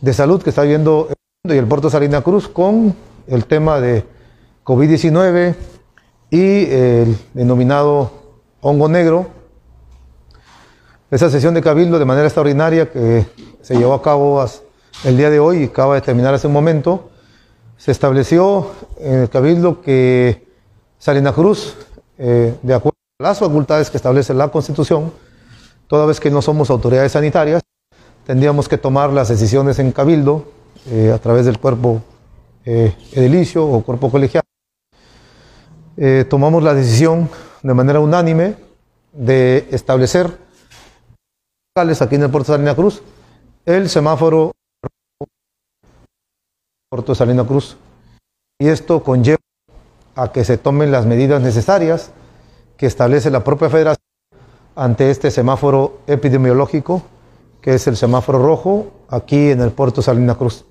de 0.00 0.12
salud 0.12 0.42
que 0.42 0.50
está 0.50 0.62
viviendo 0.62 1.06
el 1.44 1.54
y 1.54 1.56
el 1.56 1.66
puerto 1.66 1.88
Salina 1.88 2.20
Cruz 2.22 2.48
con 2.48 2.96
el 3.28 3.44
tema 3.44 3.80
de 3.80 4.04
COVID-19 4.64 5.54
y 6.30 6.64
el 6.64 7.16
denominado 7.32 8.10
hongo 8.60 8.88
negro, 8.88 9.28
Esa 11.12 11.30
sesión 11.30 11.54
de 11.54 11.62
cabildo 11.62 11.98
de 11.98 12.04
manera 12.04 12.26
extraordinaria 12.26 12.90
que 12.90 13.24
se 13.62 13.76
llevó 13.76 13.94
a 13.94 14.02
cabo 14.02 14.44
el 15.04 15.16
día 15.16 15.30
de 15.30 15.38
hoy 15.38 15.64
acaba 15.64 15.94
de 15.94 16.00
terminar 16.00 16.34
hace 16.34 16.46
un 16.46 16.52
momento, 16.52 17.10
se 17.76 17.92
estableció 17.92 18.72
en 18.98 19.20
el 19.20 19.28
cabildo 19.28 19.80
que 19.80 20.46
Salina 20.98 21.32
Cruz, 21.32 21.76
eh, 22.18 22.56
de 22.62 22.74
acuerdo 22.74 22.96
a 23.20 23.22
las 23.22 23.38
facultades 23.38 23.90
que 23.90 23.96
establece 23.96 24.34
la 24.34 24.48
Constitución, 24.48 25.12
toda 25.86 26.06
vez 26.06 26.18
que 26.18 26.30
no 26.30 26.42
somos 26.42 26.70
autoridades 26.70 27.12
sanitarias, 27.12 27.62
tendríamos 28.26 28.68
que 28.68 28.76
tomar 28.76 29.12
las 29.12 29.28
decisiones 29.28 29.78
en 29.78 29.92
cabildo 29.92 30.50
eh, 30.90 31.12
a 31.14 31.18
través 31.18 31.46
del 31.46 31.58
cuerpo 31.58 32.02
eh, 32.64 32.94
edilicio 33.12 33.66
o 33.66 33.82
cuerpo 33.82 34.10
colegial. 34.10 34.42
tomamos 36.28 36.62
la 36.62 36.74
decisión 36.74 37.28
de 37.62 37.74
manera 37.74 38.00
unánime 38.00 38.56
de 39.12 39.68
establecer 39.70 40.30
aquí 41.74 42.16
en 42.16 42.22
el 42.22 42.30
puerto 42.30 42.52
de 42.52 42.58
Salina 42.58 42.74
Cruz 42.74 43.02
el 43.64 43.88
semáforo 43.88 44.52
puerto 46.90 47.14
Salina 47.14 47.44
Cruz 47.44 47.76
y 48.58 48.68
esto 48.68 49.02
conlleva 49.02 49.38
a 50.14 50.32
que 50.32 50.44
se 50.44 50.56
tomen 50.56 50.90
las 50.90 51.04
medidas 51.04 51.42
necesarias 51.42 52.12
que 52.76 52.86
establece 52.86 53.30
la 53.30 53.44
propia 53.44 53.68
federación 53.68 54.04
ante 54.74 55.10
este 55.10 55.30
semáforo 55.30 56.00
epidemiológico 56.06 57.02
que 57.60 57.74
es 57.74 57.86
el 57.86 57.96
semáforo 57.96 58.38
rojo 58.38 58.90
aquí 59.10 59.50
en 59.50 59.60
el 59.60 59.72
puerto 59.72 60.00
Salina 60.00 60.36
Cruz. 60.36 60.64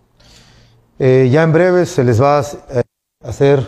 Eh, 1.00 1.30
ya 1.32 1.44
en 1.44 1.54
breve 1.54 1.86
se 1.86 2.04
les 2.04 2.20
va 2.20 2.40
a 2.40 2.42
eh, 2.42 2.84
hacer 3.24 3.68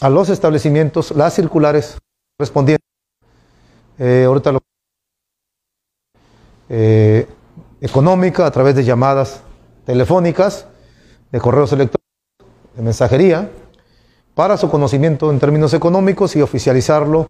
a 0.00 0.10
los 0.10 0.28
establecimientos 0.28 1.12
las 1.12 1.34
circulares 1.34 1.96
correspondientes. 2.36 2.84
Eh, 3.98 4.24
ahorita 4.26 4.52
lo 4.52 4.60
eh, 6.68 7.26
económica 7.80 8.44
a 8.44 8.50
través 8.50 8.74
de 8.74 8.84
llamadas 8.84 9.40
telefónicas, 9.86 10.66
de 11.32 11.40
correos 11.40 11.72
electrónicos, 11.72 12.04
de 12.74 12.82
mensajería, 12.82 13.50
para 14.34 14.58
su 14.58 14.70
conocimiento 14.70 15.30
en 15.30 15.38
términos 15.38 15.72
económicos 15.72 16.36
y 16.36 16.42
oficializarlo 16.42 17.28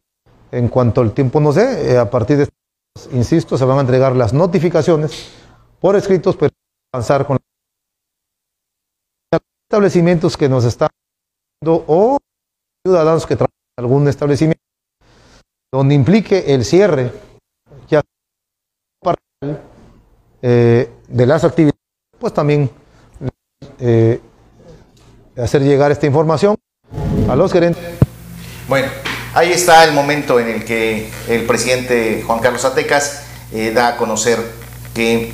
en 0.50 0.68
cuanto 0.68 1.02
el 1.02 1.12
tiempo 1.12 1.38
nos 1.38 1.54
dé. 1.54 1.92
Eh, 1.92 1.98
a 1.98 2.10
partir 2.10 2.38
de, 2.38 2.48
insisto, 3.12 3.56
se 3.56 3.64
van 3.64 3.78
a 3.78 3.82
entregar 3.82 4.16
las 4.16 4.32
notificaciones 4.32 5.30
por 5.80 5.94
escritos, 5.94 6.36
pero 6.36 6.52
avanzar 6.92 7.26
con 7.26 7.38
establecimientos 9.70 10.36
que 10.36 10.48
nos 10.48 10.64
están 10.64 10.88
o 11.64 12.18
ciudadanos 12.84 13.26
que 13.26 13.36
trabajan 13.36 13.54
en 13.76 13.84
algún 13.84 14.08
establecimiento 14.08 14.62
donde 15.72 15.94
implique 15.94 16.54
el 16.54 16.64
cierre 16.64 17.12
eh, 20.42 20.90
de 21.08 21.26
las 21.26 21.44
actividades, 21.44 21.75
pues 22.18 22.32
también 22.32 22.70
eh, 23.78 24.20
hacer 25.36 25.62
llegar 25.62 25.90
esta 25.90 26.06
información 26.06 26.56
a 27.28 27.36
los 27.36 27.52
gerentes. 27.52 27.82
Bueno, 28.68 28.88
ahí 29.34 29.52
está 29.52 29.84
el 29.84 29.92
momento 29.92 30.40
en 30.40 30.48
el 30.48 30.64
que 30.64 31.10
el 31.28 31.44
presidente 31.46 32.22
Juan 32.26 32.40
Carlos 32.40 32.64
Atecas 32.64 33.22
eh, 33.52 33.72
da 33.72 33.88
a 33.88 33.96
conocer 33.96 34.38
que 34.94 35.32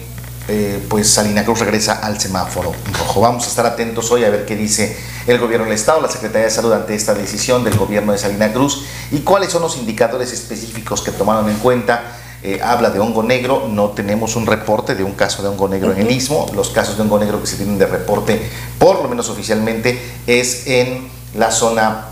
pues 0.88 1.08
Salina 1.08 1.44
Cruz 1.44 1.60
regresa 1.60 2.00
al 2.00 2.20
semáforo 2.20 2.74
rojo. 2.98 3.20
Vamos 3.20 3.44
a 3.44 3.48
estar 3.48 3.64
atentos 3.64 4.10
hoy 4.10 4.24
a 4.24 4.28
ver 4.28 4.44
qué 4.44 4.56
dice 4.56 4.98
el 5.26 5.38
gobierno 5.38 5.64
del 5.64 5.74
Estado, 5.74 6.00
la 6.00 6.08
Secretaría 6.08 6.46
de 6.46 6.50
Salud 6.50 6.72
ante 6.72 6.94
esta 6.94 7.14
decisión 7.14 7.64
del 7.64 7.78
gobierno 7.78 8.12
de 8.12 8.18
Salina 8.18 8.52
Cruz 8.52 8.84
y 9.10 9.20
cuáles 9.20 9.50
son 9.50 9.62
los 9.62 9.78
indicadores 9.78 10.32
específicos 10.32 11.00
que 11.00 11.12
tomaron 11.12 11.48
en 11.48 11.56
cuenta 11.58 12.18
eh, 12.45 12.59
habla 12.61 12.90
de 12.90 12.99
hongo 12.99 13.22
negro, 13.22 13.68
no 13.68 13.90
tenemos 13.90 14.34
un 14.34 14.47
reporte 14.47 14.97
de 14.97 15.05
un 15.05 15.12
caso 15.12 15.43
de 15.43 15.49
hongo 15.49 15.68
negro 15.68 15.93
en 15.93 15.99
el 15.99 16.11
istmo, 16.11 16.51
los 16.57 16.70
casos 16.70 16.97
de 16.97 17.03
hongo 17.05 17.20
negro 17.20 17.40
que 17.40 17.47
se 17.47 17.55
tienen 17.55 17.78
de 17.78 17.86
reporte, 17.86 18.43
por 18.80 19.01
lo 19.01 19.09
menos 19.09 19.28
oficialmente, 19.28 19.97
es 20.26 20.66
en 20.66 21.09
la 21.36 21.53
zona 21.53 22.05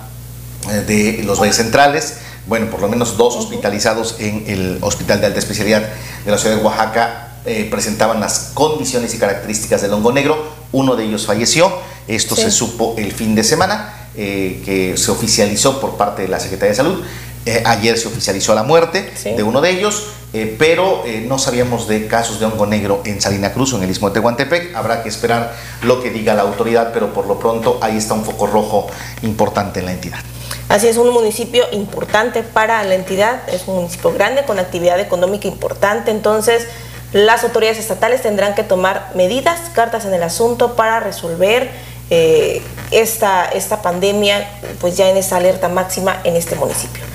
eh, 0.70 0.84
de 0.86 1.24
los 1.24 1.40
valles 1.40 1.56
centrales, 1.56 2.18
bueno, 2.46 2.70
por 2.70 2.80
lo 2.80 2.88
menos 2.88 3.16
dos 3.16 3.34
hospitalizados 3.34 4.20
en 4.20 4.44
el 4.46 4.78
Hospital 4.82 5.20
de 5.20 5.26
Alta 5.26 5.40
Especialidad 5.40 5.82
de 6.24 6.30
la 6.30 6.38
ciudad 6.38 6.54
de 6.54 6.62
Oaxaca 6.62 7.38
eh, 7.44 7.66
presentaban 7.68 8.20
las 8.20 8.52
condiciones 8.54 9.12
y 9.14 9.18
características 9.18 9.82
del 9.82 9.92
hongo 9.92 10.12
negro, 10.12 10.46
uno 10.70 10.94
de 10.94 11.06
ellos 11.06 11.26
falleció, 11.26 11.72
esto 12.06 12.36
se 12.36 12.52
supo 12.52 12.94
el 12.98 13.10
fin 13.10 13.34
de 13.34 13.42
semana, 13.42 13.96
que 14.14 14.94
se 14.96 15.10
oficializó 15.10 15.80
por 15.80 15.96
parte 15.96 16.22
de 16.22 16.28
la 16.28 16.38
Secretaría 16.38 16.70
de 16.70 16.76
Salud. 16.76 17.02
ayer 17.64 17.98
se 17.98 18.06
oficializó 18.08 18.54
la 18.54 18.62
muerte 18.62 19.12
de 19.24 19.42
uno 19.42 19.60
de 19.60 19.70
ellos. 19.70 20.04
Eh, 20.32 20.54
pero 20.58 21.02
eh, 21.06 21.24
no 21.26 21.38
sabíamos 21.38 21.88
de 21.88 22.06
casos 22.06 22.38
de 22.38 22.46
hongo 22.46 22.64
negro 22.64 23.02
en 23.04 23.20
Salina 23.20 23.52
Cruz 23.52 23.72
o 23.72 23.76
en 23.78 23.82
el 23.82 23.90
istmo 23.90 24.08
de 24.08 24.14
Tehuantepec. 24.14 24.76
Habrá 24.76 25.02
que 25.02 25.08
esperar 25.08 25.54
lo 25.82 26.00
que 26.00 26.10
diga 26.10 26.34
la 26.34 26.42
autoridad, 26.42 26.92
pero 26.92 27.12
por 27.12 27.26
lo 27.26 27.38
pronto 27.38 27.78
ahí 27.80 27.96
está 27.96 28.14
un 28.14 28.24
foco 28.24 28.46
rojo 28.46 28.86
importante 29.22 29.80
en 29.80 29.86
la 29.86 29.92
entidad. 29.92 30.20
Así 30.68 30.86
es, 30.86 30.98
un 30.98 31.12
municipio 31.12 31.64
importante 31.72 32.44
para 32.44 32.84
la 32.84 32.94
entidad, 32.94 33.42
es 33.48 33.66
un 33.66 33.74
municipio 33.74 34.12
grande 34.12 34.44
con 34.44 34.60
actividad 34.60 35.00
económica 35.00 35.48
importante, 35.48 36.12
entonces 36.12 36.68
las 37.12 37.42
autoridades 37.42 37.78
estatales 37.80 38.22
tendrán 38.22 38.54
que 38.54 38.62
tomar 38.62 39.10
medidas, 39.16 39.58
cartas 39.74 40.04
en 40.04 40.14
el 40.14 40.22
asunto 40.22 40.76
para 40.76 41.00
resolver 41.00 41.70
eh, 42.08 42.62
esta, 42.92 43.46
esta 43.46 43.82
pandemia, 43.82 44.48
pues 44.80 44.96
ya 44.96 45.10
en 45.10 45.16
esa 45.16 45.38
alerta 45.38 45.68
máxima 45.68 46.20
en 46.22 46.36
este 46.36 46.54
municipio. 46.54 47.09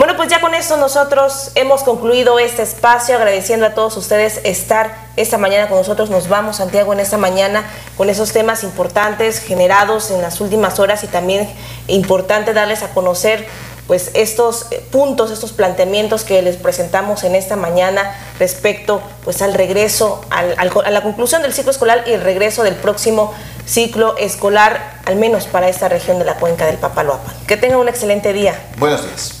Bueno, 0.00 0.16
pues 0.16 0.30
ya 0.30 0.40
con 0.40 0.54
esto 0.54 0.78
nosotros 0.78 1.50
hemos 1.56 1.82
concluido 1.82 2.38
este 2.38 2.62
espacio, 2.62 3.16
agradeciendo 3.16 3.66
a 3.66 3.74
todos 3.74 3.98
ustedes 3.98 4.40
estar 4.44 4.96
esta 5.18 5.36
mañana 5.36 5.68
con 5.68 5.76
nosotros. 5.76 6.08
Nos 6.08 6.26
vamos, 6.26 6.56
Santiago, 6.56 6.94
en 6.94 7.00
esta 7.00 7.18
mañana 7.18 7.64
con 7.98 8.08
esos 8.08 8.32
temas 8.32 8.64
importantes 8.64 9.40
generados 9.40 10.10
en 10.10 10.22
las 10.22 10.40
últimas 10.40 10.78
horas 10.78 11.04
y 11.04 11.06
también 11.06 11.46
importante 11.86 12.54
darles 12.54 12.82
a 12.82 12.94
conocer 12.94 13.46
pues 13.86 14.10
estos 14.14 14.68
puntos, 14.90 15.30
estos 15.30 15.52
planteamientos 15.52 16.24
que 16.24 16.40
les 16.40 16.56
presentamos 16.56 17.22
en 17.22 17.34
esta 17.34 17.56
mañana 17.56 18.16
respecto 18.38 19.02
pues 19.22 19.42
al 19.42 19.52
regreso, 19.52 20.22
a 20.30 20.64
la 20.64 21.02
conclusión 21.02 21.42
del 21.42 21.52
ciclo 21.52 21.72
escolar 21.72 22.04
y 22.06 22.12
el 22.12 22.22
regreso 22.22 22.62
del 22.62 22.76
próximo 22.76 23.34
ciclo 23.66 24.16
escolar, 24.16 25.02
al 25.04 25.16
menos 25.16 25.44
para 25.44 25.68
esta 25.68 25.90
región 25.90 26.18
de 26.18 26.24
la 26.24 26.36
cuenca 26.36 26.64
del 26.64 26.78
Papaloapan. 26.78 27.34
Que 27.46 27.58
tengan 27.58 27.80
un 27.80 27.88
excelente 27.90 28.32
día. 28.32 28.58
Buenos 28.78 29.04
días. 29.04 29.39